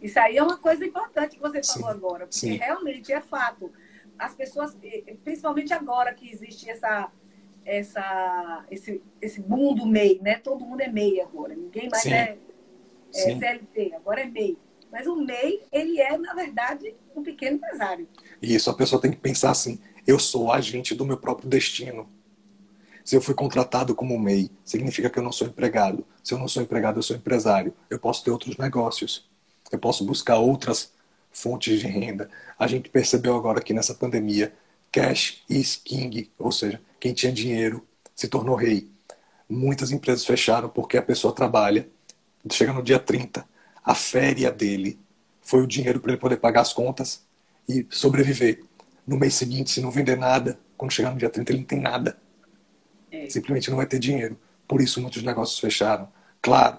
[0.00, 2.56] isso aí é uma coisa importante que você falou Sim, agora, porque sim.
[2.56, 3.70] realmente é fato
[4.18, 4.76] as pessoas,
[5.24, 7.10] principalmente agora que existe essa,
[7.64, 10.36] essa, esse, esse boom do MEI, né?
[10.36, 12.12] Todo mundo é MEI agora, ninguém mais Sim.
[12.12, 12.38] é,
[13.14, 13.38] é Sim.
[13.38, 14.58] CLT, agora é MEI.
[14.94, 18.06] Mas o MEI, ele é, na verdade, um pequeno empresário.
[18.40, 22.08] Isso a pessoa tem que pensar assim: eu sou agente do meu próprio destino.
[23.04, 26.06] Se eu fui contratado como MEI, significa que eu não sou empregado.
[26.22, 27.74] Se eu não sou empregado, eu sou empresário.
[27.90, 29.28] Eu posso ter outros negócios.
[29.72, 30.92] Eu posso buscar outras
[31.28, 32.30] fontes de renda.
[32.56, 34.54] A gente percebeu agora que nessa pandemia,
[34.92, 37.84] cash is king, ou seja, quem tinha dinheiro
[38.14, 38.88] se tornou rei.
[39.48, 41.88] Muitas empresas fecharam porque a pessoa trabalha,
[42.48, 43.44] chega no dia 30,
[43.84, 44.98] a férias dele
[45.42, 47.22] foi o dinheiro para ele poder pagar as contas
[47.68, 48.64] e sobreviver.
[49.06, 51.80] No mês seguinte, se não vender nada, quando chegar no dia 30, ele não tem
[51.80, 52.16] nada.
[53.12, 53.28] É.
[53.28, 54.38] Simplesmente não vai ter dinheiro.
[54.66, 56.08] Por isso muitos negócios fecharam.
[56.40, 56.78] Claro,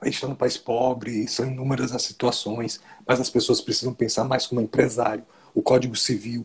[0.00, 4.24] a gente está num país pobre, são inúmeras as situações, mas as pessoas precisam pensar
[4.24, 5.24] mais como empresário.
[5.54, 6.44] O Código Civil,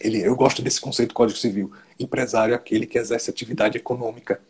[0.00, 1.72] ele, eu gosto desse conceito Código Civil.
[1.98, 4.40] Empresário é aquele que exerce atividade econômica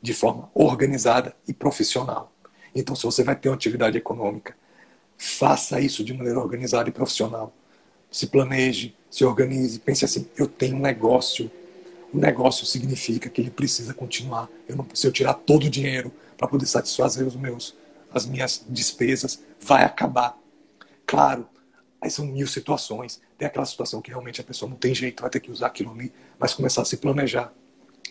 [0.00, 2.32] de forma organizada e profissional.
[2.74, 4.56] Então, se você vai ter uma atividade econômica,
[5.16, 7.52] faça isso de maneira organizada e profissional.
[8.10, 11.50] Se planeje, se organize, pense assim: eu tenho um negócio.
[12.12, 14.48] O negócio significa que ele precisa continuar.
[14.68, 17.76] Eu não preciso tirar todo o dinheiro para poder satisfazer os meus,
[18.12, 19.40] as minhas despesas.
[19.60, 20.36] Vai acabar.
[21.06, 21.46] Claro,
[22.00, 23.20] aí são mil situações.
[23.38, 25.92] Tem aquela situação que realmente a pessoa não tem jeito, vai ter que usar aquilo
[25.92, 27.52] ali, mas começar a se planejar.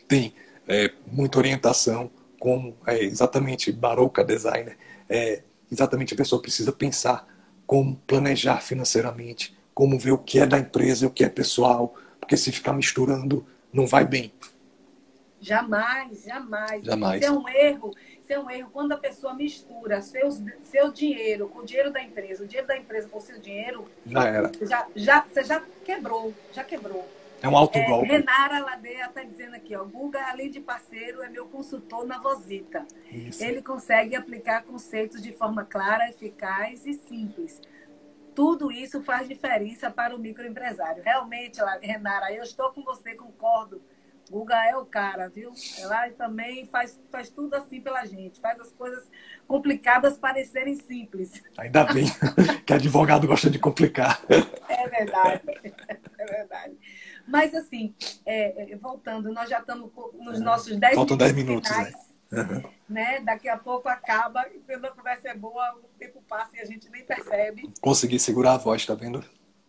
[0.07, 0.33] Tem
[0.67, 4.77] é, muita orientação, como é, exatamente Baroca Designer,
[5.09, 7.27] é, exatamente a pessoa precisa pensar
[7.67, 11.93] como planejar financeiramente, como ver o que é da empresa e o que é pessoal,
[12.19, 14.33] porque se ficar misturando, não vai bem.
[15.41, 16.83] Jamais, jamais.
[16.83, 17.21] Jamais.
[17.21, 17.95] Isso é um erro.
[18.21, 22.01] Isso é um erro quando a pessoa mistura seus, seu dinheiro com o dinheiro da
[22.01, 23.85] empresa, o dinheiro da empresa com o seu dinheiro.
[24.05, 24.51] Já era.
[24.61, 27.07] Já, já, você já quebrou, já quebrou.
[27.41, 27.85] É um alto É.
[28.03, 32.85] Renara Ladeia está dizendo aqui, ó, Guga, além de parceiro, é meu consultor na Vozita.
[33.11, 33.43] Isso.
[33.43, 37.61] Ele consegue aplicar conceitos de forma clara, eficaz e simples.
[38.35, 41.03] Tudo isso faz diferença para o microempresário.
[41.03, 43.81] Realmente, Renara, eu estou com você, concordo
[44.29, 45.51] Guga é o cara, viu?
[45.79, 49.09] Ela também faz, faz tudo assim pela gente, faz as coisas
[49.47, 51.41] complicadas parecerem simples.
[51.57, 52.05] Ainda bem
[52.65, 54.21] que advogado gosta de complicar.
[54.29, 55.41] É verdade,
[56.19, 56.77] é verdade.
[57.29, 57.93] Mas assim,
[58.25, 61.91] é, é voltando, nós já estamos nos nossos 10 Faltam 10 minutos, né?
[62.31, 62.63] Uhum.
[62.87, 63.21] né?
[63.21, 66.89] Daqui a pouco acaba, quando a conversa é boa, o tempo passa e a gente
[66.89, 67.71] nem percebe.
[67.81, 69.23] Consegui segurar a voz, tá vendo?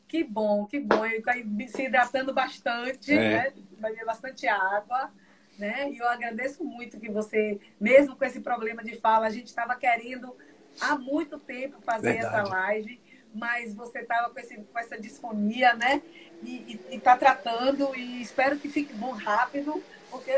[0.06, 1.06] Que bom, que bom.
[1.06, 1.22] Eu
[1.68, 3.52] se hidratando bastante, é.
[3.78, 4.04] né?
[4.04, 5.10] bastante água.
[5.58, 5.90] Né?
[5.90, 9.76] E eu agradeço muito que você, mesmo com esse problema de fala, a gente estava
[9.76, 10.34] querendo
[10.80, 12.34] há muito tempo fazer Verdade.
[12.34, 13.00] essa live,
[13.34, 16.02] mas você estava com, com, essa disfonia, né?
[16.42, 20.32] E está tratando, e espero que fique bom rápido, porque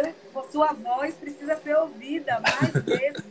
[0.50, 3.24] sua voz precisa ser ouvida mais vezes.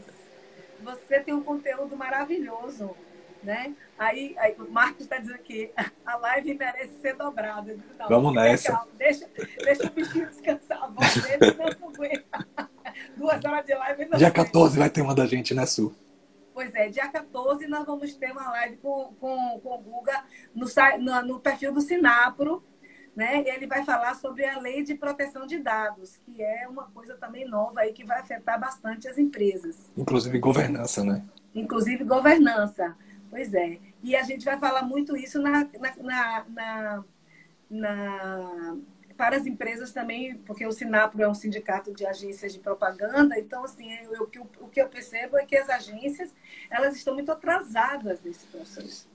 [0.84, 2.96] Você tem um conteúdo maravilhoso
[3.44, 3.74] né?
[3.98, 5.72] Aí, aí o Marcos está dizendo que
[6.06, 7.78] a live merece ser dobrada.
[8.00, 8.86] Não, Vamos nessa.
[8.98, 9.28] deixa,
[9.64, 12.48] deixa o bichinho descansar a voz dele, não aguenta.
[13.16, 14.06] Duas horas de live.
[14.06, 14.36] Não dia sei.
[14.36, 15.96] 14 vai ter uma da gente, né, Su?
[16.54, 20.24] Pois é, dia 14 nós vamos ter uma live com, com, com o Guga
[20.54, 20.66] no,
[21.00, 22.64] no, no perfil do Sinapro.
[23.16, 23.44] Né?
[23.46, 27.48] Ele vai falar sobre a lei de proteção de dados, que é uma coisa também
[27.48, 29.90] nova aí que vai afetar bastante as empresas.
[29.98, 31.24] Inclusive governança, né?
[31.54, 32.96] Inclusive governança.
[33.30, 33.80] Pois é.
[34.04, 35.68] E a gente vai falar muito isso na,
[36.00, 37.04] na, na,
[37.70, 38.78] na,
[39.22, 43.64] para as empresas também, porque o Sinapro é um sindicato de agências de propaganda, então,
[43.64, 46.34] assim, eu, eu, o que eu percebo é que as agências,
[46.72, 49.08] elas estão muito atrasadas nesse processo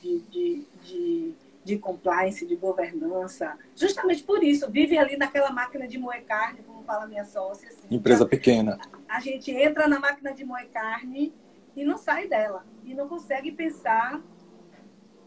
[0.00, 1.34] de, de, de,
[1.64, 3.58] de compliance, de governança.
[3.74, 7.70] Justamente por isso, vive ali naquela máquina de moer carne, como fala minha sócia.
[7.70, 8.78] Assim, Empresa pequena.
[9.08, 11.34] A, a gente entra na máquina de moer carne
[11.74, 12.64] e não sai dela.
[12.84, 14.22] E não consegue pensar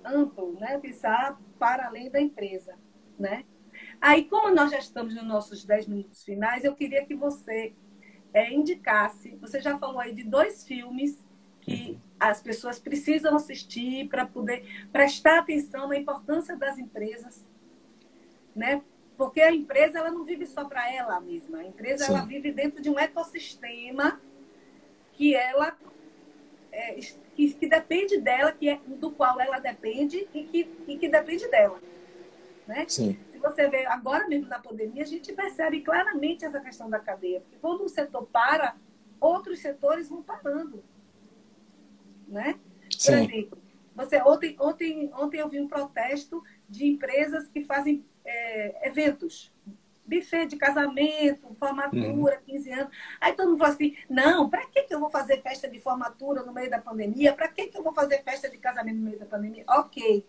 [0.06, 0.78] amplo, né?
[0.78, 2.76] pensar para além da empresa.
[3.20, 3.44] Né?
[4.04, 7.72] Aí, como nós já estamos nos nossos 10 minutos finais, eu queria que você
[8.34, 9.38] é, indicasse.
[9.40, 11.24] Você já falou aí de dois filmes
[11.62, 17.48] que as pessoas precisam assistir para poder prestar atenção na importância das empresas,
[18.54, 18.84] né?
[19.16, 21.60] Porque a empresa ela não vive só para ela mesma.
[21.60, 22.12] A empresa Sim.
[22.12, 24.20] ela vive dentro de um ecossistema
[25.14, 25.78] que ela
[26.74, 26.96] é,
[27.38, 31.48] que, que, depende dela, que é, do qual ela depende e que, e que depende
[31.48, 31.80] dela.
[32.68, 32.84] Né?
[32.90, 33.18] Sim.
[33.44, 37.42] Você vê agora mesmo na pandemia, a gente percebe claramente essa questão da cadeia.
[37.42, 38.78] Porque quando um setor para,
[39.20, 40.82] outros setores vão parando.
[42.26, 42.58] Né?
[42.90, 43.12] Sim.
[43.12, 43.64] Por exemplo,
[43.96, 49.54] você, ontem, ontem, ontem eu vi um protesto de empresas que fazem é, eventos
[50.06, 52.46] buffet de casamento, formatura, uhum.
[52.46, 52.98] 15 anos.
[53.20, 56.44] Aí todo mundo fala assim: não, para que, que eu vou fazer festa de formatura
[56.44, 57.34] no meio da pandemia?
[57.34, 59.64] Para que, que eu vou fazer festa de casamento no meio da pandemia?
[59.68, 60.26] Ok.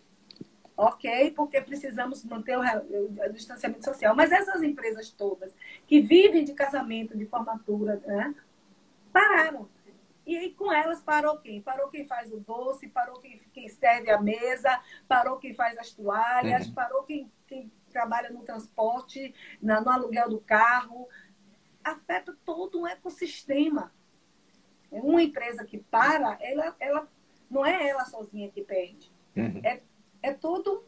[0.76, 4.14] Ok, porque precisamos manter o, o, o distanciamento social.
[4.14, 5.54] Mas essas empresas todas
[5.86, 8.34] que vivem de casamento, de formatura, né,
[9.12, 9.68] pararam.
[10.26, 11.60] E aí com elas parou quem?
[11.60, 15.92] Parou quem faz o doce, parou quem, quem serve a mesa, parou quem faz as
[15.92, 16.74] toalhas, uhum.
[16.74, 21.08] parou quem, quem trabalha no transporte, no aluguel do carro,
[21.84, 23.92] afeta todo um ecossistema.
[24.90, 27.08] Uma empresa que para, ela, ela
[27.50, 29.12] não é ela sozinha que perde.
[29.36, 29.60] Uhum.
[29.62, 29.82] É,
[30.28, 30.84] é, todo,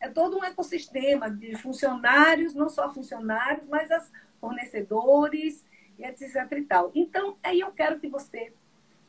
[0.00, 4.10] é todo um ecossistema de funcionários, não só funcionários, mas as
[4.40, 5.64] fornecedores
[5.98, 6.52] e etc.
[6.52, 6.90] E tal.
[6.94, 8.52] Então, aí eu quero que você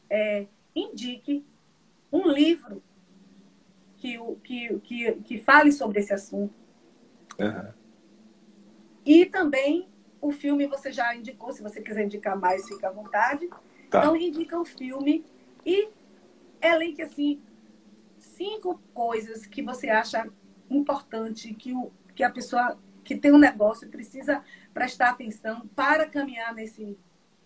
[0.10, 1.46] é, indique
[2.12, 2.84] um livro
[3.98, 6.62] que, que, que, que fale sobre esse assunto,
[7.40, 7.74] Uhum.
[9.06, 9.88] E também
[10.22, 13.48] o filme você já indicou, se você quiser indicar mais, fica à vontade.
[13.90, 14.00] Tá.
[14.00, 15.26] Então, indica o filme
[15.66, 15.90] e
[16.62, 17.42] elenque, assim,
[18.22, 20.28] cinco coisas que você acha
[20.70, 24.44] importante que, o, que a pessoa que tem um negócio precisa
[24.74, 26.98] prestar atenção para caminhar nesse,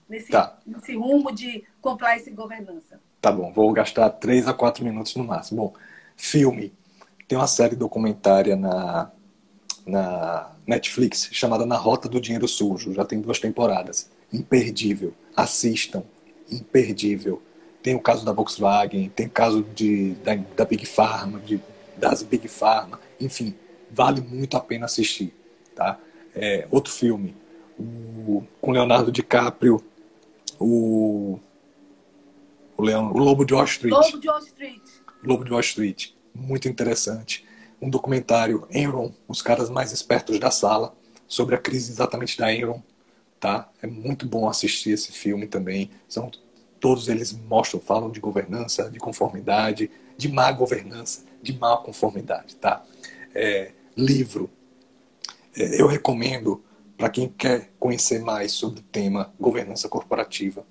[0.08, 0.58] nesse, tá.
[0.66, 3.00] nesse rumo de compliance e governança.
[3.22, 5.62] Tá bom, vou gastar três a quatro minutos no máximo.
[5.62, 5.74] Bom,
[6.16, 6.74] filme.
[7.28, 9.12] Tem uma série documentária na
[9.86, 12.94] na Netflix chamada Na Rota do Dinheiro Sujo.
[12.94, 14.10] Já tem duas temporadas.
[14.34, 15.14] Imperdível.
[15.36, 16.04] Assistam.
[16.50, 17.42] Imperdível.
[17.86, 21.62] Tem o caso da Volkswagen, tem o caso de, da, da Big Pharma, de,
[21.96, 23.00] das Big Pharma.
[23.22, 23.54] Enfim,
[23.92, 25.32] vale muito a pena assistir.
[25.76, 26.00] Tá?
[26.34, 27.36] É, outro filme,
[27.78, 29.86] o, com Leonardo DiCaprio,
[30.60, 31.38] o,
[32.76, 33.94] o, Leão, o Lobo de Wall Street.
[33.94, 34.82] Lobo de Wall Street.
[35.24, 36.10] Lobo de Wall Street.
[36.34, 37.46] Muito interessante
[37.80, 40.96] um documentário Enron, os caras mais espertos da sala,
[41.28, 42.82] sobre a crise exatamente da Enron,
[43.40, 43.70] tá?
[43.80, 45.92] É muito bom assistir esse filme também.
[46.08, 46.32] São
[46.86, 52.86] todos eles mostram, falam de governança, de conformidade, de má governança, de má conformidade, tá?
[53.34, 54.52] É, livro,
[55.58, 56.64] é, eu recomendo
[56.96, 60.64] para quem quer conhecer mais sobre o tema governança corporativa,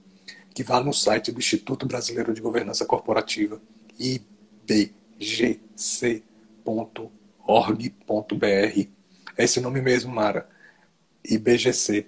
[0.55, 3.61] que vá no site do Instituto Brasileiro de Governança Corporativa,
[3.99, 4.85] ibgc.org.br.
[9.37, 10.49] É esse nome mesmo, Mara.
[11.25, 12.07] ibgc.org.br.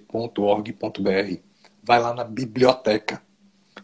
[1.83, 3.26] Vai lá na biblioteca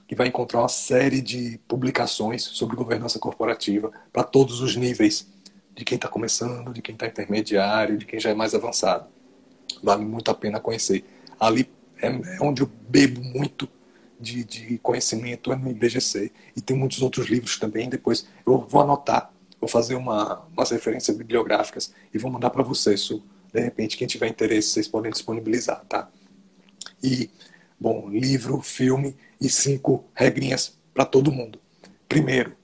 [0.10, 5.28] e vai encontrar uma série de publicações sobre governança corporativa para todos os níveis,
[5.76, 9.08] de quem está começando, de quem está intermediário, de quem já é mais avançado.
[9.82, 11.04] Vale muito a pena conhecer.
[11.40, 13.68] Ali é, é onde eu bebo muito
[14.20, 16.32] de, de conhecimento é no IBGC.
[16.56, 17.90] E tem muitos outros livros também.
[17.90, 23.10] Depois eu vou anotar, vou fazer uma, umas referências bibliográficas e vou mandar para vocês.
[23.54, 26.10] De repente, quem tiver interesse, vocês podem disponibilizar, tá?
[27.04, 27.30] E,
[27.84, 31.60] bom, livro, filme e cinco regrinhas para todo mundo.
[32.08, 32.56] Primeiro,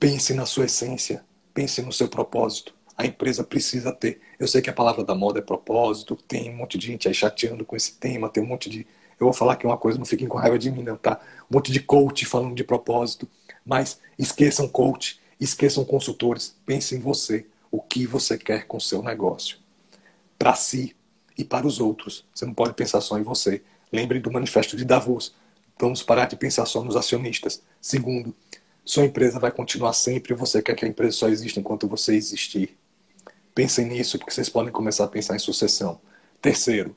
[0.00, 1.24] pense na sua essência,
[1.54, 2.74] pense no seu propósito.
[2.96, 4.20] A empresa precisa ter.
[4.40, 7.14] Eu sei que a palavra da moda é propósito, tem um monte de gente aí
[7.14, 8.84] chateando com esse tema, tem um monte de
[9.20, 11.20] eu vou falar aqui uma coisa, não fiquem com raiva de mim, não, tá?
[11.48, 13.28] Um monte de coach falando de propósito.
[13.64, 16.56] Mas esqueçam coach, esqueçam consultores.
[16.66, 17.46] Pense em você.
[17.70, 19.58] O que você quer com o seu negócio.
[20.36, 20.96] Para si
[21.38, 22.24] e para os outros.
[22.34, 23.62] Você não pode pensar só em você.
[23.92, 25.34] Lembre do manifesto de Davos.
[25.78, 27.62] Vamos parar de pensar só nos acionistas.
[27.80, 28.34] Segundo,
[28.84, 32.14] sua empresa vai continuar sempre e você quer que a empresa só exista enquanto você
[32.14, 32.76] existir.
[33.54, 36.00] Pensem nisso, porque vocês podem começar a pensar em sucessão.
[36.40, 36.96] Terceiro,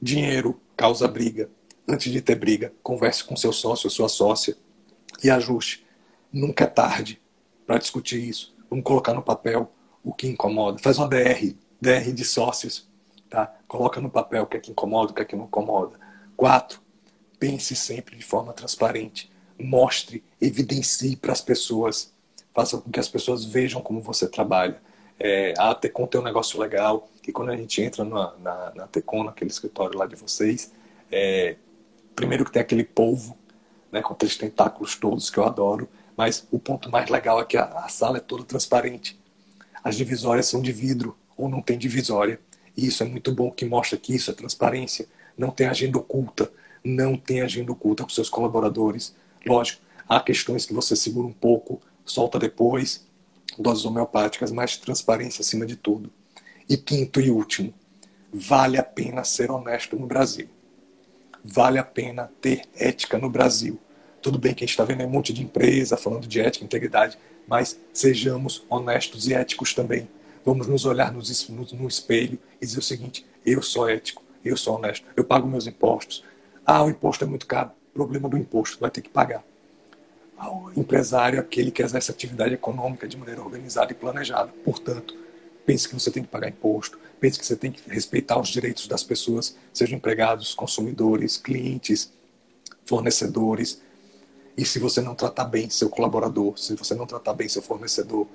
[0.00, 1.50] dinheiro causa briga.
[1.86, 4.56] Antes de ter briga, converse com seu sócio ou sua sócia
[5.22, 5.84] e ajuste.
[6.32, 7.20] Nunca é tarde
[7.66, 8.54] para discutir isso.
[8.70, 9.70] Vamos colocar no papel
[10.04, 10.78] o que incomoda.
[10.78, 12.88] Faz uma DR, DR de sócios.
[13.28, 13.52] Tá?
[13.68, 15.99] Coloca no papel o que é que incomoda, o que é que não incomoda.
[16.40, 16.80] Quatro,
[17.38, 19.30] pense sempre de forma transparente.
[19.58, 22.14] Mostre, evidencie para as pessoas.
[22.54, 24.80] Faça com que as pessoas vejam como você trabalha.
[25.18, 28.86] É, a Tecon tem um negócio legal, que quando a gente entra na, na, na
[28.86, 30.72] Tecon, naquele escritório lá de vocês,
[31.12, 31.56] é,
[32.16, 33.36] primeiro que tem aquele polvo,
[33.92, 37.58] né, com aqueles tentáculos todos que eu adoro, mas o ponto mais legal é que
[37.58, 39.20] a, a sala é toda transparente.
[39.84, 42.40] As divisórias são de vidro, ou não tem divisória.
[42.74, 45.06] E isso é muito bom, que mostra que isso é transparência.
[45.40, 46.52] Não tem agenda oculta,
[46.84, 49.16] não tem agenda oculta com seus colaboradores.
[49.46, 53.06] Lógico, há questões que você segura um pouco, solta depois,
[53.58, 56.12] doses homeopáticas, mais transparência acima de tudo.
[56.68, 57.72] E quinto e último,
[58.30, 60.46] vale a pena ser honesto no Brasil.
[61.42, 63.80] Vale a pena ter ética no Brasil.
[64.20, 67.16] Tudo bem que a gente está vendo um monte de empresa falando de ética, integridade,
[67.48, 70.06] mas sejamos honestos e éticos também.
[70.44, 71.22] Vamos nos olhar no
[71.88, 76.24] espelho e dizer o seguinte: eu sou ético, eu sou honesto, eu pago meus impostos.
[76.64, 77.70] Ah, o imposto é muito caro.
[77.92, 79.44] Problema do imposto, vai ter que pagar
[80.40, 84.50] ao empresário aquele que exerce atividade econômica de maneira organizada e planejada.
[84.64, 85.14] Portanto,
[85.66, 88.88] pense que você tem que pagar imposto, pense que você tem que respeitar os direitos
[88.88, 92.10] das pessoas, sejam empregados, consumidores, clientes,
[92.86, 93.82] fornecedores.
[94.56, 98.26] E se você não tratar bem seu colaborador, se você não tratar bem seu fornecedor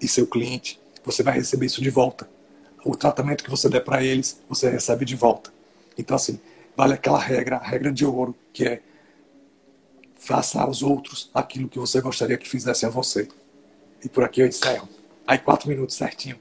[0.00, 2.28] e seu cliente, você vai receber isso de volta.
[2.84, 5.52] O tratamento que você der para eles, você recebe de volta.
[5.96, 6.40] Então, assim,
[6.76, 8.82] vale aquela regra, a regra de ouro, que é
[10.18, 13.28] faça aos outros aquilo que você gostaria que fizessem a você.
[14.04, 14.88] E por aqui eu encerro.
[15.26, 16.38] Aí, quatro minutos certinho.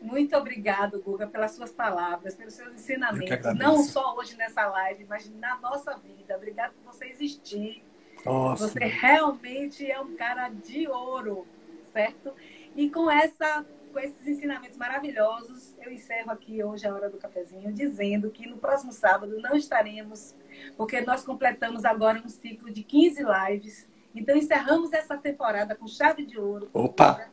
[0.00, 3.54] Muito obrigado, Guga, pelas suas palavras, pelos seus ensinamentos.
[3.56, 6.36] Não só hoje nessa live, mas na nossa vida.
[6.36, 7.82] Obrigado por você existir.
[8.24, 8.68] Nossa.
[8.68, 11.46] Você realmente é um cara de ouro,
[11.92, 12.32] certo?
[12.76, 13.64] E com essa
[13.96, 18.58] com esses ensinamentos maravilhosos, eu encerro aqui hoje a hora do cafezinho, dizendo que no
[18.58, 20.34] próximo sábado não estaremos,
[20.76, 23.88] porque nós completamos agora um ciclo de 15 lives.
[24.14, 26.68] Então encerramos essa temporada com chave de ouro.
[26.74, 27.30] Opa!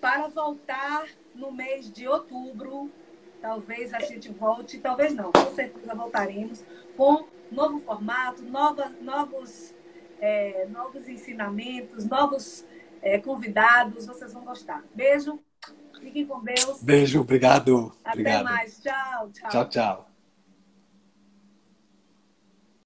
[0.00, 2.90] Para voltar no mês de outubro,
[3.40, 6.64] talvez a gente volte, talvez não, com certeza voltaremos
[6.96, 9.72] com novo formato, novas, novos,
[10.20, 12.66] é, novos ensinamentos, novos
[13.00, 14.06] é, convidados.
[14.06, 14.82] Vocês vão gostar.
[14.92, 15.38] Beijo.
[16.04, 16.82] Fiquem com Deus.
[16.82, 17.92] Beijo, obrigado.
[18.04, 18.44] Até obrigado.
[18.44, 18.78] mais.
[18.78, 19.50] Tchau, tchau.
[19.50, 20.13] Tchau, tchau.